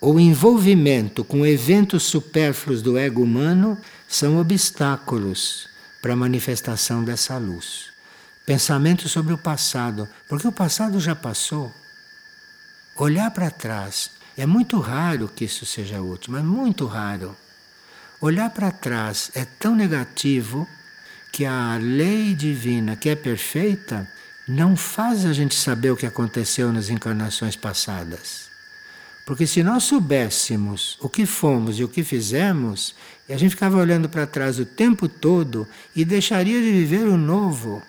o 0.00 0.20
envolvimento 0.20 1.24
com 1.24 1.44
eventos 1.44 2.04
supérfluos 2.04 2.82
do 2.82 2.96
ego 2.96 3.22
humano 3.22 3.76
são 4.06 4.38
obstáculos 4.38 5.68
para 6.00 6.12
a 6.12 6.16
manifestação 6.16 7.02
dessa 7.02 7.36
luz. 7.36 7.86
Pensamento 8.46 9.08
sobre 9.08 9.32
o 9.32 9.38
passado, 9.38 10.08
porque 10.28 10.46
o 10.46 10.52
passado 10.52 11.00
já 11.00 11.16
passou. 11.16 11.72
Olhar 12.96 13.30
para 13.32 13.50
trás, 13.50 14.10
é 14.36 14.46
muito 14.46 14.78
raro 14.78 15.28
que 15.28 15.44
isso 15.44 15.66
seja 15.66 16.00
útil, 16.00 16.32
mas 16.32 16.44
muito 16.44 16.86
raro. 16.86 17.36
Olhar 18.20 18.50
para 18.50 18.70
trás 18.70 19.30
é 19.34 19.44
tão 19.44 19.74
negativo 19.74 20.66
que 21.32 21.44
a 21.44 21.76
lei 21.76 22.34
divina, 22.34 22.96
que 22.96 23.08
é 23.08 23.16
perfeita, 23.16 24.08
não 24.46 24.76
faz 24.76 25.26
a 25.26 25.32
gente 25.32 25.54
saber 25.56 25.90
o 25.90 25.96
que 25.96 26.06
aconteceu 26.06 26.72
nas 26.72 26.88
encarnações 26.88 27.56
passadas. 27.56 28.47
Porque 29.28 29.46
se 29.46 29.62
nós 29.62 29.84
soubéssemos 29.84 30.96
o 31.02 31.06
que 31.06 31.26
fomos 31.26 31.78
e 31.78 31.84
o 31.84 31.88
que 31.88 32.02
fizemos, 32.02 32.94
a 33.28 33.36
gente 33.36 33.50
ficava 33.50 33.76
olhando 33.76 34.08
para 34.08 34.26
trás 34.26 34.58
o 34.58 34.64
tempo 34.64 35.06
todo 35.06 35.68
e 35.94 36.02
deixaria 36.02 36.62
de 36.62 36.72
viver 36.72 37.06
o 37.06 37.18
novo. 37.18 37.82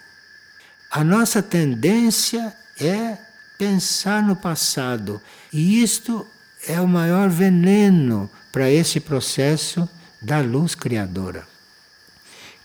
A 0.92 1.02
nossa 1.02 1.42
tendência 1.42 2.54
é 2.78 3.18
pensar 3.58 4.22
no 4.22 4.36
passado. 4.36 5.22
E 5.54 5.82
isto 5.82 6.28
é 6.68 6.82
o 6.82 6.88
maior 6.90 7.30
veneno 7.30 8.30
para 8.52 8.70
esse 8.70 9.00
processo 9.00 9.88
da 10.22 10.42
luz 10.42 10.76
criadora. 10.76 11.48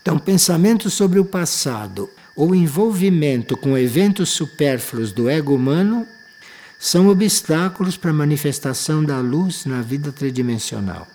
Então, 0.01 0.19
pensamento 0.19 0.89
sobre 0.89 1.17
o 1.17 1.23
passado 1.23 2.09
ou 2.35 2.53
envolvimento 2.53 3.55
com 3.55 3.77
eventos 3.77 4.31
supérfluos 4.31 5.13
do 5.13 5.29
ego 5.29 5.55
humano 5.55 6.05
são 6.79 7.07
obstáculos 7.07 7.97
para 7.97 8.11
a 8.11 8.13
manifestação 8.13 9.03
da 9.03 9.19
luz 9.19 9.65
na 9.65 9.81
vida 9.81 10.11
tridimensional. 10.11 11.07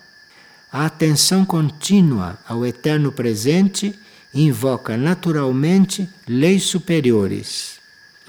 A 0.71 0.85
atenção 0.85 1.45
contínua 1.45 2.39
ao 2.47 2.65
eterno 2.65 3.11
presente 3.11 3.97
invoca 4.33 4.95
naturalmente 4.95 6.09
leis 6.27 6.63
superiores, 6.63 7.79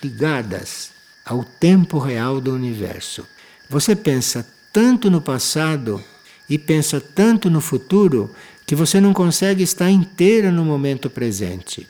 ligadas 0.02 0.90
ao 1.24 1.44
tempo 1.44 1.98
real 1.98 2.40
do 2.40 2.52
universo. 2.52 3.26
Você 3.70 3.94
pensa 3.94 4.46
tanto 4.72 5.10
no 5.10 5.20
passado 5.20 6.02
e 6.48 6.58
pensa 6.58 7.00
tanto 7.00 7.48
no 7.48 7.60
futuro 7.60 8.34
que 8.66 8.74
você 8.74 9.00
não 9.00 9.12
consegue 9.12 9.62
estar 9.62 9.90
inteira 9.90 10.50
no 10.50 10.64
momento 10.64 11.08
presente. 11.08 11.86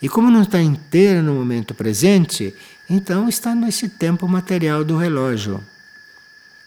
E 0.00 0.08
como 0.08 0.30
não 0.30 0.42
está 0.42 0.60
inteira 0.60 1.22
no 1.22 1.34
momento 1.34 1.74
presente, 1.74 2.54
então 2.88 3.28
está 3.28 3.54
nesse 3.54 3.88
tempo 3.88 4.28
material 4.28 4.84
do 4.84 4.96
relógio. 4.96 5.62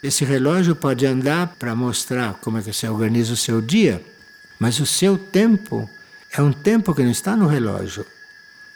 Esse 0.02 0.24
relógio 0.24 0.76
pode 0.76 1.06
andar 1.06 1.56
para 1.58 1.76
mostrar 1.76 2.36
como 2.36 2.58
é 2.58 2.62
que 2.62 2.72
você 2.72 2.88
organiza 2.88 3.34
o 3.34 3.38
seu 3.38 3.62
dia, 3.62 4.04
mas 4.60 4.80
o 4.80 4.86
seu 4.86 5.18
tempo 5.18 5.90
é 6.32 6.42
um 6.42 6.54
tempo 6.54 6.94
que 6.94 7.04
não 7.04 7.12
está 7.12 7.36
no 7.36 7.48
relógio. 7.48 8.06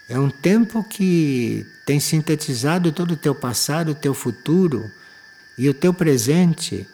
É 0.08 0.20
um 0.20 0.30
tempo 0.30 0.84
que 0.84 1.66
tem 1.86 2.00
sintetizado 2.00 2.92
todo 2.92 3.12
o 3.12 3.18
teu 3.18 3.36
passado, 3.36 3.92
o 3.92 3.96
teu 3.96 4.14
futuro 4.14 4.90
e 5.58 5.70
o 5.70 5.74
teu 5.74 5.94
presente. 5.94 6.88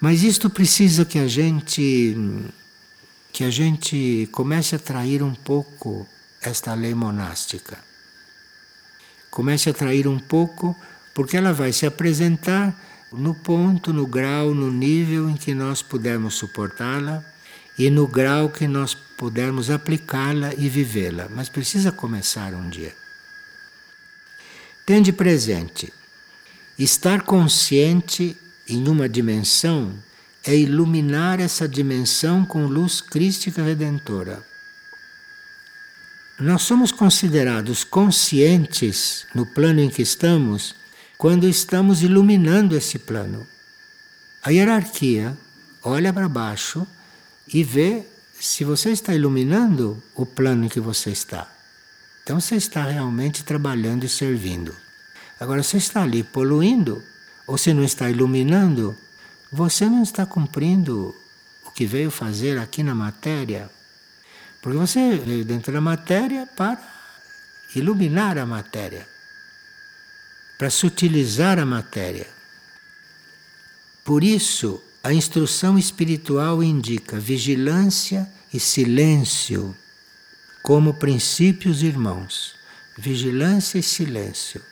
Mas 0.00 0.22
isto 0.22 0.48
precisa 0.48 1.04
que 1.04 1.18
a 1.18 1.28
gente 1.28 2.16
que 3.32 3.44
a 3.44 3.50
gente 3.50 4.28
comece 4.30 4.74
a 4.74 4.78
trair 4.78 5.22
um 5.22 5.34
pouco 5.34 6.06
esta 6.42 6.74
lei 6.74 6.94
monástica 6.94 7.91
comece 9.32 9.68
a 9.68 9.72
atrair 9.72 10.06
um 10.06 10.18
pouco, 10.18 10.76
porque 11.14 11.36
ela 11.36 11.52
vai 11.52 11.72
se 11.72 11.86
apresentar 11.86 12.78
no 13.10 13.34
ponto, 13.34 13.92
no 13.92 14.06
grau, 14.06 14.54
no 14.54 14.70
nível 14.70 15.28
em 15.28 15.34
que 15.34 15.54
nós 15.54 15.82
pudermos 15.82 16.34
suportá-la 16.34 17.24
e 17.78 17.90
no 17.90 18.06
grau 18.06 18.50
que 18.50 18.68
nós 18.68 18.94
pudermos 18.94 19.70
aplicá-la 19.70 20.52
e 20.54 20.68
vivê-la, 20.68 21.28
mas 21.34 21.48
precisa 21.48 21.90
começar 21.90 22.52
um 22.52 22.68
dia. 22.68 22.94
Tende 24.84 25.12
presente, 25.12 25.92
estar 26.78 27.22
consciente 27.22 28.36
em 28.68 28.86
uma 28.86 29.08
dimensão 29.08 29.92
é 30.44 30.56
iluminar 30.56 31.40
essa 31.40 31.68
dimensão 31.68 32.44
com 32.44 32.66
luz 32.66 33.00
crística 33.00 33.62
redentora. 33.62 34.51
Nós 36.42 36.62
somos 36.62 36.90
considerados 36.90 37.84
conscientes 37.84 39.24
no 39.32 39.46
plano 39.46 39.78
em 39.78 39.88
que 39.88 40.02
estamos 40.02 40.74
quando 41.16 41.48
estamos 41.48 42.02
iluminando 42.02 42.76
esse 42.76 42.98
plano. 42.98 43.46
A 44.42 44.50
hierarquia 44.50 45.38
olha 45.84 46.12
para 46.12 46.28
baixo 46.28 46.84
e 47.46 47.62
vê 47.62 48.04
se 48.40 48.64
você 48.64 48.90
está 48.90 49.14
iluminando 49.14 50.02
o 50.16 50.26
plano 50.26 50.64
em 50.64 50.68
que 50.68 50.80
você 50.80 51.10
está. 51.10 51.48
Então 52.24 52.40
você 52.40 52.56
está 52.56 52.86
realmente 52.86 53.44
trabalhando 53.44 54.02
e 54.02 54.08
servindo. 54.08 54.74
Agora, 55.38 55.62
você 55.62 55.76
está 55.76 56.02
ali 56.02 56.24
poluindo, 56.24 57.00
ou 57.46 57.56
se 57.56 57.72
não 57.72 57.84
está 57.84 58.10
iluminando, 58.10 58.96
você 59.52 59.88
não 59.88 60.02
está 60.02 60.26
cumprindo 60.26 61.14
o 61.64 61.70
que 61.70 61.86
veio 61.86 62.10
fazer 62.10 62.58
aqui 62.58 62.82
na 62.82 62.96
matéria. 62.96 63.70
Porque 64.62 64.78
você 64.78 65.16
veio 65.16 65.44
dentro 65.44 65.72
da 65.72 65.80
matéria 65.80 66.46
para 66.46 66.80
iluminar 67.74 68.38
a 68.38 68.46
matéria, 68.46 69.06
para 70.56 70.70
sutilizar 70.70 71.58
a 71.58 71.66
matéria. 71.66 72.28
Por 74.04 74.22
isso, 74.22 74.80
a 75.02 75.12
instrução 75.12 75.76
espiritual 75.76 76.62
indica 76.62 77.18
vigilância 77.18 78.30
e 78.54 78.60
silêncio 78.60 79.76
como 80.62 80.94
princípios 80.94 81.82
irmãos. 81.82 82.54
Vigilância 82.96 83.78
e 83.78 83.82
silêncio 83.82 84.62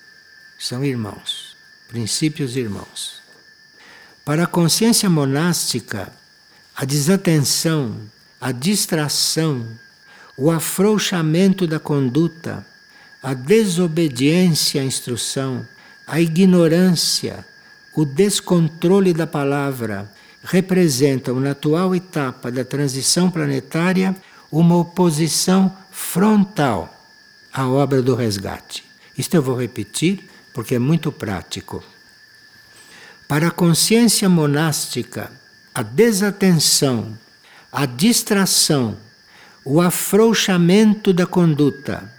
são 0.57 0.85
irmãos, 0.85 1.57
princípios 1.89 2.57
irmãos. 2.57 3.21
Para 4.25 4.45
a 4.45 4.47
consciência 4.47 5.11
monástica, 5.11 6.13
a 6.77 6.85
desatenção, 6.85 8.01
a 8.41 8.53
distração, 8.53 9.67
o 10.37 10.51
afrouxamento 10.51 11.67
da 11.67 11.79
conduta, 11.79 12.65
a 13.23 13.35
desobediência 13.35 14.81
à 14.81 14.85
instrução, 14.85 15.67
a 16.07 16.21
ignorância, 16.21 17.45
o 17.95 18.05
descontrole 18.05 19.13
da 19.13 19.27
palavra, 19.27 20.11
representam, 20.43 21.39
na 21.39 21.51
atual 21.51 21.95
etapa 21.95 22.51
da 22.51 22.65
transição 22.65 23.31
planetária, 23.31 24.17
uma 24.51 24.77
oposição 24.79 25.77
frontal 25.91 26.93
à 27.53 27.69
obra 27.69 28.01
do 28.01 28.15
resgate. 28.15 28.85
Isto 29.19 29.35
eu 29.35 29.43
vou 29.43 29.61
repetir 29.61 30.25
porque 30.55 30.77
é 30.77 30.79
muito 30.79 31.13
prático. 31.13 31.85
Para 33.29 33.49
a 33.49 33.51
consciência 33.51 34.29
monástica, 34.29 35.31
a 35.75 35.83
desatenção, 35.83 37.17
a 37.73 37.87
distração, 37.87 38.97
o 39.65 39.81
afrouxamento 39.81 41.13
da 41.13 41.27
conduta, 41.27 42.13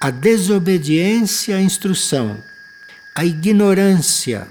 a 0.00 0.10
desobediência 0.10 1.56
à 1.56 1.60
instrução, 1.60 2.36
a 3.14 3.24
ignorância, 3.24 4.48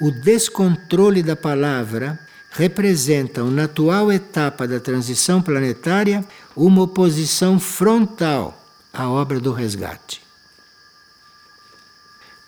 o 0.00 0.10
descontrole 0.10 1.22
da 1.22 1.34
palavra 1.34 2.18
representam, 2.50 3.50
na 3.50 3.64
atual 3.64 4.12
etapa 4.12 4.66
da 4.66 4.80
transição 4.80 5.42
planetária, 5.42 6.24
uma 6.54 6.82
oposição 6.82 7.58
frontal 7.58 8.62
à 8.92 9.08
obra 9.08 9.40
do 9.40 9.52
resgate. 9.52 10.22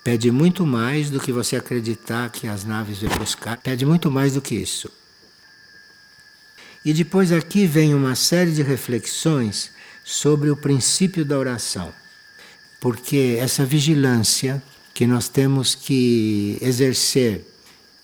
Pede 0.03 0.31
muito 0.31 0.67
mais 0.67 1.11
do 1.11 1.21
que 1.21 1.33
você 1.33 1.57
acreditar 1.57 2.31
que 2.31 2.47
as 2.47 2.65
naves 2.65 2.99
vêm 2.99 3.11
buscar, 3.19 3.59
pede 3.59 3.85
muito 3.85 4.11
mais 4.11 4.35
do 4.35 4.41
que 4.41 4.55
isso. 4.55 4.91
E 6.89 6.95
depois 6.95 7.33
aqui 7.33 7.67
vem 7.67 7.93
uma 7.93 8.15
série 8.15 8.51
de 8.51 8.63
reflexões 8.63 9.71
sobre 10.03 10.49
o 10.49 10.57
princípio 10.57 11.23
da 11.23 11.39
oração. 11.39 11.93
Porque 12.81 13.37
essa 13.39 13.63
vigilância 13.63 14.63
que 14.95 15.07
nós 15.07 15.29
temos 15.29 15.75
que 15.75 16.57
exercer, 16.63 17.45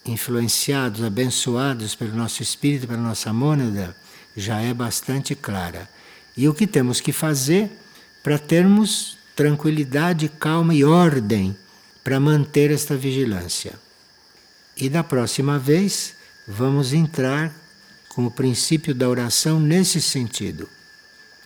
influenciados, 0.04 1.02
abençoados 1.02 1.94
pelo 1.94 2.14
nosso 2.14 2.42
espírito, 2.42 2.86
pela 2.86 3.00
nossa 3.00 3.32
mônada, 3.32 3.96
já 4.36 4.60
é 4.60 4.74
bastante 4.74 5.34
clara. 5.34 5.88
E 6.36 6.46
o 6.46 6.52
que 6.52 6.66
temos 6.66 7.00
que 7.00 7.10
fazer 7.10 7.70
para 8.22 8.38
termos 8.38 9.16
tranquilidade, 9.34 10.28
calma 10.28 10.74
e 10.74 10.84
ordem 10.84 11.56
para 12.04 12.20
manter 12.20 12.70
esta 12.70 12.94
vigilância. 12.94 13.72
E 14.76 14.90
da 14.90 15.02
próxima 15.02 15.58
vez 15.58 16.14
vamos 16.46 16.92
entrar 16.92 17.63
com 18.14 18.26
o 18.26 18.30
princípio 18.30 18.94
da 18.94 19.08
oração 19.08 19.58
nesse 19.58 20.00
sentido. 20.00 20.68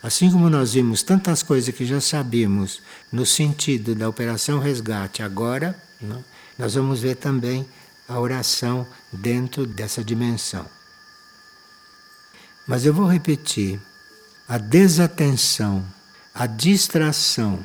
Assim 0.03 0.31
como 0.31 0.51
nós 0.51 0.75
vimos 0.75 1.03
tantas 1.03 1.43
coisas 1.43 1.75
que 1.75 1.85
já 1.85 2.01
sabíamos 2.01 2.83
no 3.11 3.25
sentido 3.25 3.95
da 3.95 4.09
operação 4.09 4.61
resgate 4.61 5.23
agora, 5.23 5.77
não? 6.01 6.23
nós 6.59 6.75
vamos 6.75 7.01
ver 7.01 7.17
também 7.17 7.67
a 8.07 8.21
oração 8.21 8.87
dentro 9.13 9.67
dessa 9.67 10.05
dimensão. 10.05 10.67
Mas 12.67 12.85
eu 12.85 12.93
vou 12.93 13.11
repetir: 13.11 13.81
a 14.47 14.59
desatenção, 14.59 15.85
a 16.35 16.47
distração, 16.47 17.61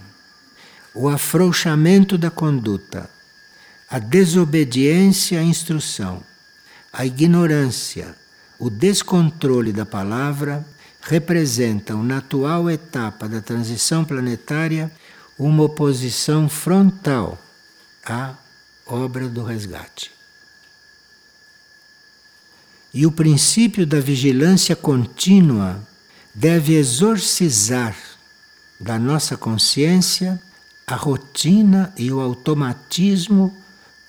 o 0.96 1.10
afrouxamento 1.10 2.18
da 2.18 2.32
conduta, 2.32 3.10
a 3.90 4.00
desobediência 4.00 5.40
à 5.40 5.44
instrução, 5.44 6.24
a 6.92 7.06
ignorância, 7.06 8.16
o 8.60 8.70
descontrole 8.70 9.72
da 9.72 9.86
palavra 9.86 10.66
representam, 11.02 12.04
na 12.04 12.18
atual 12.18 12.70
etapa 12.70 13.28
da 13.28 13.42
transição 13.42 14.06
planetária, 14.06 14.92
uma 15.38 15.64
oposição 15.64 16.48
frontal 16.48 17.38
à 18.06 18.36
obra 18.86 19.28
do 19.28 19.44
resgate. 19.44 20.12
E 22.94 23.06
o 23.06 23.12
princípio 23.12 23.88
da 23.88 24.00
vigilância 24.00 24.76
contínua 24.76 25.82
deve 26.34 26.76
exorcizar 26.76 27.98
da 28.80 29.00
nossa 29.00 29.36
consciência 29.36 30.42
a 30.86 30.96
rotina 30.96 31.94
e 31.98 32.12
o 32.12 32.20
automatismo 32.20 33.56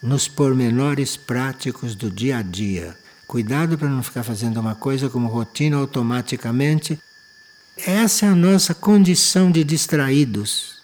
nos 0.02 0.28
pormenores 0.28 1.16
práticos 1.16 1.94
do 1.94 2.10
dia 2.10 2.38
a 2.38 2.42
dia 2.42 2.94
Cuidado 3.26 3.78
para 3.78 3.88
não 3.88 4.02
ficar 4.02 4.22
fazendo 4.22 4.60
uma 4.60 4.74
coisa 4.74 5.08
como 5.08 5.28
rotina 5.28 5.76
automaticamente. 5.76 6.98
Essa 7.76 8.26
é 8.26 8.28
a 8.28 8.34
nossa 8.34 8.74
condição 8.74 9.50
de 9.50 9.64
distraídos. 9.64 10.82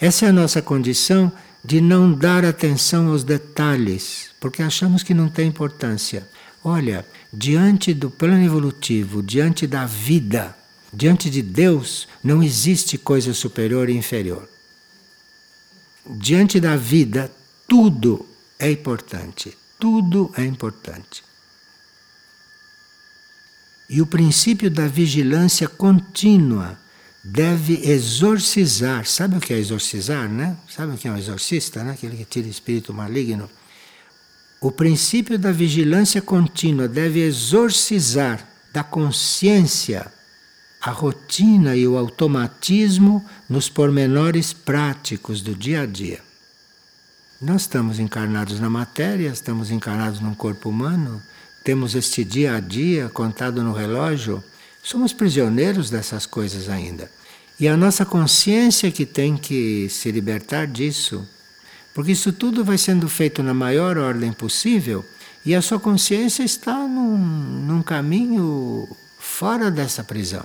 Essa 0.00 0.26
é 0.26 0.28
a 0.30 0.32
nossa 0.32 0.60
condição 0.60 1.30
de 1.64 1.80
não 1.80 2.12
dar 2.12 2.44
atenção 2.44 3.10
aos 3.10 3.22
detalhes, 3.22 4.30
porque 4.40 4.62
achamos 4.62 5.02
que 5.02 5.14
não 5.14 5.28
tem 5.28 5.48
importância. 5.48 6.26
Olha, 6.64 7.06
diante 7.32 7.94
do 7.94 8.10
plano 8.10 8.44
evolutivo, 8.44 9.22
diante 9.22 9.66
da 9.66 9.86
vida, 9.86 10.56
diante 10.92 11.30
de 11.30 11.40
Deus, 11.42 12.08
não 12.22 12.42
existe 12.42 12.98
coisa 12.98 13.32
superior 13.32 13.88
e 13.88 13.96
inferior. 13.96 14.48
Diante 16.04 16.58
da 16.58 16.76
vida, 16.76 17.30
tudo 17.68 18.26
é 18.58 18.70
importante. 18.70 19.56
Tudo 19.78 20.32
é 20.36 20.44
importante. 20.44 21.22
E 23.92 24.00
o 24.00 24.06
princípio 24.06 24.70
da 24.70 24.88
vigilância 24.88 25.68
contínua 25.68 26.78
deve 27.22 27.90
exorcizar. 27.90 29.04
Sabe 29.04 29.36
o 29.36 29.40
que 29.40 29.52
é 29.52 29.58
exorcizar, 29.58 30.30
né? 30.30 30.56
Sabe 30.66 30.94
o 30.94 30.96
que 30.96 31.06
é 31.06 31.12
um 31.12 31.18
exorcista, 31.18 31.84
né? 31.84 31.92
Aquele 31.92 32.16
que 32.16 32.24
tira 32.24 32.48
espírito 32.48 32.94
maligno. 32.94 33.50
O 34.62 34.72
princípio 34.72 35.38
da 35.38 35.52
vigilância 35.52 36.22
contínua 36.22 36.88
deve 36.88 37.20
exorcizar 37.20 38.48
da 38.72 38.82
consciência 38.82 40.10
a 40.80 40.90
rotina 40.90 41.76
e 41.76 41.86
o 41.86 41.98
automatismo 41.98 43.22
nos 43.46 43.68
pormenores 43.68 44.54
práticos 44.54 45.42
do 45.42 45.54
dia 45.54 45.82
a 45.82 45.86
dia. 45.86 46.20
Nós 47.42 47.62
estamos 47.62 47.98
encarnados 47.98 48.58
na 48.58 48.70
matéria, 48.70 49.28
estamos 49.28 49.70
encarnados 49.70 50.18
num 50.18 50.34
corpo 50.34 50.70
humano, 50.70 51.22
temos 51.62 51.94
este 51.94 52.24
dia 52.24 52.56
a 52.56 52.60
dia 52.60 53.08
contado 53.08 53.62
no 53.62 53.72
relógio, 53.72 54.42
somos 54.82 55.12
prisioneiros 55.12 55.90
dessas 55.90 56.26
coisas 56.26 56.68
ainda. 56.68 57.10
E 57.58 57.68
a 57.68 57.76
nossa 57.76 58.04
consciência 58.04 58.90
que 58.90 59.06
tem 59.06 59.36
que 59.36 59.88
se 59.88 60.10
libertar 60.10 60.66
disso, 60.66 61.26
porque 61.94 62.12
isso 62.12 62.32
tudo 62.32 62.64
vai 62.64 62.78
sendo 62.78 63.08
feito 63.08 63.42
na 63.42 63.54
maior 63.54 63.96
ordem 63.96 64.32
possível 64.32 65.04
e 65.44 65.54
a 65.54 65.62
sua 65.62 65.78
consciência 65.78 66.42
está 66.42 66.74
num, 66.74 67.16
num 67.16 67.82
caminho 67.82 68.88
fora 69.18 69.70
dessa 69.70 70.02
prisão, 70.02 70.44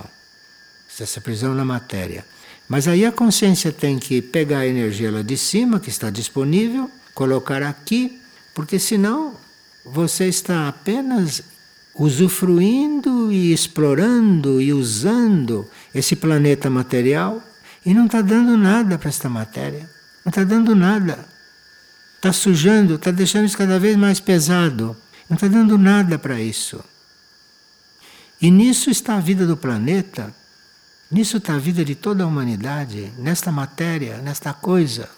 dessa 0.98 1.20
prisão 1.20 1.54
na 1.54 1.64
matéria. 1.64 2.24
Mas 2.68 2.86
aí 2.86 3.04
a 3.04 3.10
consciência 3.10 3.72
tem 3.72 3.98
que 3.98 4.20
pegar 4.20 4.58
a 4.58 4.66
energia 4.66 5.10
lá 5.10 5.22
de 5.22 5.36
cima, 5.36 5.80
que 5.80 5.88
está 5.88 6.10
disponível, 6.10 6.90
colocar 7.14 7.62
aqui, 7.62 8.20
porque 8.54 8.78
senão 8.78 9.34
você 9.84 10.28
está 10.28 10.68
apenas 10.68 11.42
usufruindo 11.94 13.32
e 13.32 13.52
explorando 13.52 14.60
e 14.60 14.72
usando 14.72 15.68
esse 15.94 16.14
planeta 16.14 16.70
material 16.70 17.42
e 17.84 17.92
não 17.92 18.06
está 18.06 18.20
dando 18.22 18.56
nada 18.56 18.98
para 18.98 19.08
esta 19.08 19.28
matéria. 19.28 19.88
Não 20.24 20.30
está 20.30 20.44
dando 20.44 20.74
nada. 20.76 21.26
Está 22.16 22.32
sujando, 22.32 22.94
está 22.96 23.10
deixando 23.10 23.46
isso 23.46 23.56
cada 23.56 23.78
vez 23.78 23.96
mais 23.96 24.20
pesado. 24.20 24.96
Não 25.28 25.34
está 25.34 25.48
dando 25.48 25.78
nada 25.78 26.18
para 26.18 26.40
isso. 26.40 26.82
E 28.40 28.50
nisso 28.50 28.90
está 28.90 29.16
a 29.16 29.20
vida 29.20 29.46
do 29.46 29.56
planeta, 29.56 30.32
nisso 31.10 31.38
está 31.38 31.54
a 31.54 31.58
vida 31.58 31.84
de 31.84 31.94
toda 31.94 32.22
a 32.22 32.26
humanidade, 32.26 33.12
nesta 33.18 33.50
matéria, 33.50 34.18
nesta 34.18 34.52
coisa. 34.52 35.08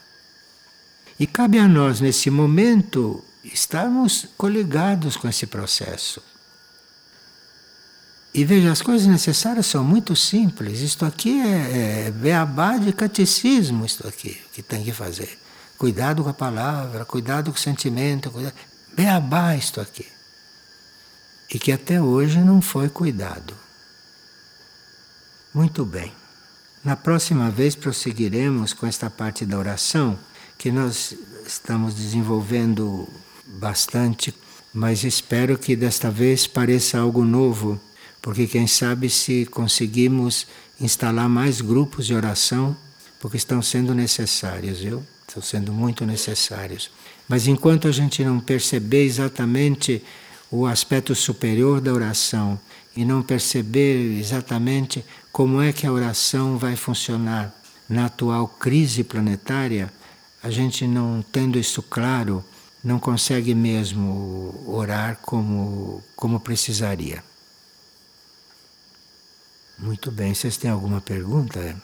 E 1.18 1.26
cabe 1.26 1.58
a 1.58 1.68
nós, 1.68 2.00
nesse 2.00 2.30
momento, 2.30 3.22
estarmos 3.45 4.26
coligados 4.36 5.16
com 5.16 5.28
esse 5.28 5.47
processo. 5.47 6.22
E 8.32 8.45
veja, 8.45 8.70
as 8.70 8.80
coisas 8.80 9.09
necessárias 9.09 9.66
são 9.66 9.82
muito 9.82 10.14
simples. 10.14 10.80
Isto 10.80 11.05
aqui 11.05 11.41
é, 11.41 12.07
é 12.07 12.11
beabá 12.11 12.76
de 12.76 12.93
catecismo, 12.93 13.84
isto 13.84 14.07
aqui, 14.07 14.41
que 14.53 14.62
tem 14.62 14.84
que 14.84 14.93
fazer. 14.93 15.36
Cuidado 15.76 16.22
com 16.22 16.28
a 16.28 16.34
palavra, 16.34 17.05
cuidado 17.05 17.51
com 17.51 17.57
o 17.57 17.61
sentimento, 17.61 18.30
cuidado. 18.30 18.55
beabá 18.95 19.57
isto 19.57 19.80
aqui. 19.80 20.07
E 21.53 21.59
que 21.59 21.72
até 21.72 22.01
hoje 22.01 22.38
não 22.38 22.62
foi 22.62 22.88
cuidado. 22.88 23.57
Muito 25.53 25.84
bem. 25.84 26.12
Na 26.84 26.95
próxima 26.95 27.51
vez 27.51 27.74
prosseguiremos 27.74 28.72
com 28.72 28.86
esta 28.86 29.11
parte 29.11 29.45
da 29.45 29.59
oração 29.59 30.16
que 30.57 30.70
nós 30.70 31.14
estamos 31.45 31.95
desenvolvendo 31.95 33.09
bastante, 33.59 34.34
mas 34.72 35.05
espero 35.05 35.59
que 35.59 35.74
desta 35.74 36.11
vez 36.11 36.46
pareça 36.46 36.98
algo 36.98 37.24
novo 37.24 37.80
porque 38.22 38.46
quem 38.46 38.66
sabe 38.66 39.09
se 39.09 39.46
conseguimos 39.46 40.46
instalar 40.80 41.28
mais 41.28 41.61
grupos 41.61 42.07
de 42.07 42.14
oração, 42.14 42.76
porque 43.18 43.36
estão 43.36 43.62
sendo 43.62 43.94
necessários, 43.94 44.80
viu? 44.80 45.03
Estão 45.26 45.42
sendo 45.42 45.72
muito 45.72 46.05
necessários. 46.05 46.90
Mas 47.28 47.46
enquanto 47.46 47.88
a 47.88 47.92
gente 47.92 48.24
não 48.24 48.40
perceber 48.40 49.05
exatamente 49.05 50.03
o 50.51 50.66
aspecto 50.66 51.14
superior 51.14 51.80
da 51.80 51.92
oração 51.92 52.59
e 52.96 53.05
não 53.05 53.22
perceber 53.22 54.18
exatamente 54.18 55.05
como 55.30 55.62
é 55.62 55.72
que 55.72 55.86
a 55.86 55.92
oração 55.92 56.59
vai 56.59 56.76
funcionar 56.76 57.55
na 57.88 58.07
atual 58.07 58.48
crise 58.48 59.05
planetária, 59.05 59.92
a 60.42 60.51
gente 60.51 60.86
não 60.86 61.24
tendo 61.32 61.59
isso 61.59 61.82
claro, 61.82 62.44
não 62.83 62.99
consegue 62.99 63.55
mesmo 63.55 64.64
orar 64.66 65.18
como, 65.22 66.03
como 66.16 66.41
precisaria. 66.41 67.22
Muito 69.78 70.11
bem. 70.11 70.35
Vocês 70.35 70.57
têm 70.57 70.70
alguma 70.70 71.01
pergunta? 71.01 71.76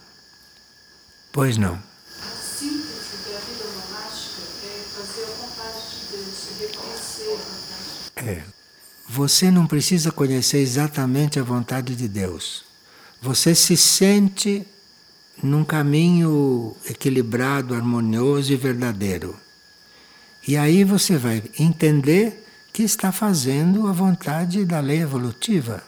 Pois 1.32 1.56
não. 1.56 1.74
Da 1.74 3.38
vida 3.40 3.64
monástica 3.74 4.66
é 4.66 4.84
fazer 4.94 5.24
a 5.24 5.34
vontade 5.46 5.80
de 5.90 6.16
Deus, 6.16 6.48
reconhecer 6.60 7.32
a 7.32 7.36
vontade. 7.36 8.28
É. 8.28 8.44
Você 9.08 9.50
não 9.50 9.66
precisa 9.66 10.10
conhecer 10.10 10.58
exatamente 10.58 11.38
a 11.38 11.42
vontade 11.42 11.94
de 11.94 12.08
Deus. 12.08 12.64
Você 13.22 13.54
se 13.54 13.76
sente 13.76 14.66
num 15.42 15.64
caminho 15.64 16.76
equilibrado, 16.88 17.74
harmonioso 17.74 18.52
e 18.52 18.56
verdadeiro. 18.56 19.38
E 20.46 20.56
aí 20.56 20.84
você 20.84 21.16
vai 21.16 21.42
entender 21.58 22.46
que 22.72 22.82
está 22.82 23.10
fazendo 23.10 23.88
a 23.88 23.92
vontade 23.92 24.64
da 24.64 24.78
lei 24.80 25.00
evolutiva. 25.00 25.82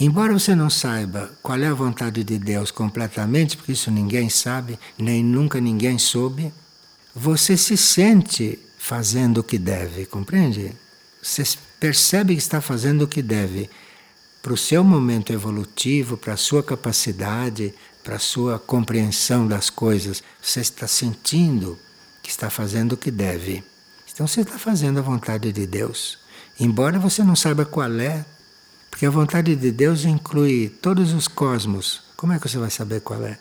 Embora 0.00 0.32
você 0.32 0.54
não 0.54 0.70
saiba 0.70 1.30
qual 1.42 1.58
é 1.58 1.66
a 1.66 1.74
vontade 1.74 2.24
de 2.24 2.38
Deus 2.38 2.70
completamente, 2.70 3.56
porque 3.56 3.72
isso 3.72 3.90
ninguém 3.90 4.28
sabe, 4.28 4.78
nem 4.96 5.22
nunca 5.22 5.60
ninguém 5.60 5.98
soube, 5.98 6.52
você 7.14 7.56
se 7.56 7.76
sente 7.76 8.58
fazendo 8.78 9.38
o 9.38 9.44
que 9.44 9.58
deve, 9.58 10.06
compreende? 10.06 10.72
Você 11.22 11.42
percebe 11.78 12.34
que 12.34 12.40
está 12.40 12.60
fazendo 12.60 13.02
o 13.02 13.08
que 13.08 13.22
deve 13.22 13.68
para 14.40 14.52
o 14.52 14.56
seu 14.56 14.82
momento 14.82 15.32
evolutivo, 15.32 16.16
para 16.16 16.34
a 16.34 16.36
sua 16.36 16.62
capacidade, 16.62 17.74
para 18.02 18.16
a 18.16 18.20
sua 18.20 18.58
compreensão 18.58 19.46
das 19.46 19.68
coisas. 19.68 20.22
Você 20.40 20.60
está 20.60 20.86
sentindo 20.86 21.78
que 22.28 22.32
está 22.32 22.50
fazendo 22.50 22.92
o 22.92 22.96
que 22.98 23.10
deve. 23.10 23.64
Então 24.12 24.26
você 24.28 24.42
está 24.42 24.58
fazendo 24.58 24.98
a 24.98 25.02
vontade 25.02 25.50
de 25.50 25.66
Deus. 25.66 26.18
Embora 26.60 26.98
você 26.98 27.24
não 27.24 27.34
saiba 27.34 27.64
qual 27.64 27.90
é, 27.98 28.22
porque 28.90 29.06
a 29.06 29.10
vontade 29.10 29.56
de 29.56 29.70
Deus 29.70 30.04
inclui 30.04 30.68
todos 30.68 31.14
os 31.14 31.26
cosmos. 31.26 32.02
Como 32.18 32.34
é 32.34 32.38
que 32.38 32.46
você 32.46 32.58
vai 32.58 32.68
saber 32.68 33.00
qual 33.00 33.24
é? 33.24 33.38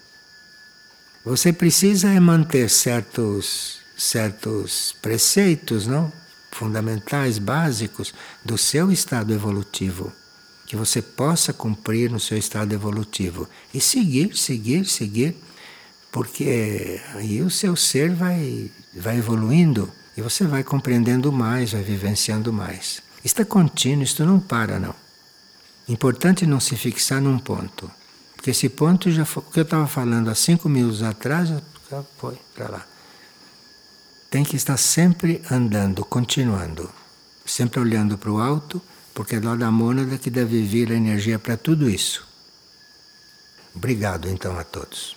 Você 1.25 1.51
precisa 1.51 2.07
é 2.07 2.17
manter 2.17 2.69
certos, 2.69 3.79
certos 3.97 4.95
preceitos, 5.01 5.85
não? 5.85 6.09
Fundamentais, 6.53 7.39
básicos 7.39 8.13
do 8.45 8.57
seu 8.57 8.89
estado 8.89 9.33
evolutivo. 9.33 10.13
Que 10.65 10.77
você 10.77 11.01
possa 11.01 11.51
cumprir 11.51 12.09
no 12.09 12.21
seu 12.21 12.37
estado 12.37 12.73
evolutivo. 12.73 13.49
E 13.73 13.81
seguir, 13.81 14.37
seguir, 14.37 14.85
seguir. 14.85 15.35
Porque 16.11 17.01
aí 17.15 17.41
o 17.41 17.49
seu 17.49 17.75
ser 17.75 18.13
vai, 18.13 18.71
vai 18.95 19.17
evoluindo 19.17 19.91
e 20.15 20.21
você 20.21 20.45
vai 20.45 20.63
compreendendo 20.63 21.31
mais, 21.31 21.73
vai 21.73 21.83
vivenciando 21.83 22.51
mais. 22.51 23.01
Isto 23.23 23.41
é 23.41 23.45
contínuo, 23.45 24.03
isto 24.03 24.25
não 24.25 24.39
para, 24.39 24.79
não. 24.79 24.95
Importante 25.87 26.45
não 26.45 26.59
se 26.59 26.75
fixar 26.77 27.21
num 27.21 27.37
ponto. 27.37 27.91
Porque 28.35 28.51
esse 28.51 28.69
ponto 28.69 29.11
já 29.11 29.25
foi. 29.25 29.43
O 29.43 29.51
que 29.51 29.59
eu 29.59 29.63
estava 29.63 29.87
falando 29.87 30.29
há 30.29 30.35
cinco 30.35 30.69
minutos 30.69 31.03
atrás 31.03 31.49
já 31.49 32.03
foi 32.17 32.37
para 32.55 32.69
lá. 32.69 32.85
Tem 34.29 34.43
que 34.43 34.55
estar 34.55 34.77
sempre 34.77 35.41
andando, 35.51 36.05
continuando. 36.05 36.89
Sempre 37.45 37.79
olhando 37.79 38.17
para 38.17 38.31
o 38.31 38.39
alto, 38.39 38.81
porque 39.13 39.35
é 39.35 39.39
lá 39.39 39.55
da 39.55 39.69
mônada 39.71 40.17
que 40.17 40.29
deve 40.29 40.61
vir 40.63 40.91
a 40.91 40.95
energia 40.95 41.37
para 41.37 41.57
tudo 41.57 41.89
isso. 41.89 42.25
Obrigado 43.75 44.29
então 44.29 44.57
a 44.57 44.63
todos. 44.63 45.16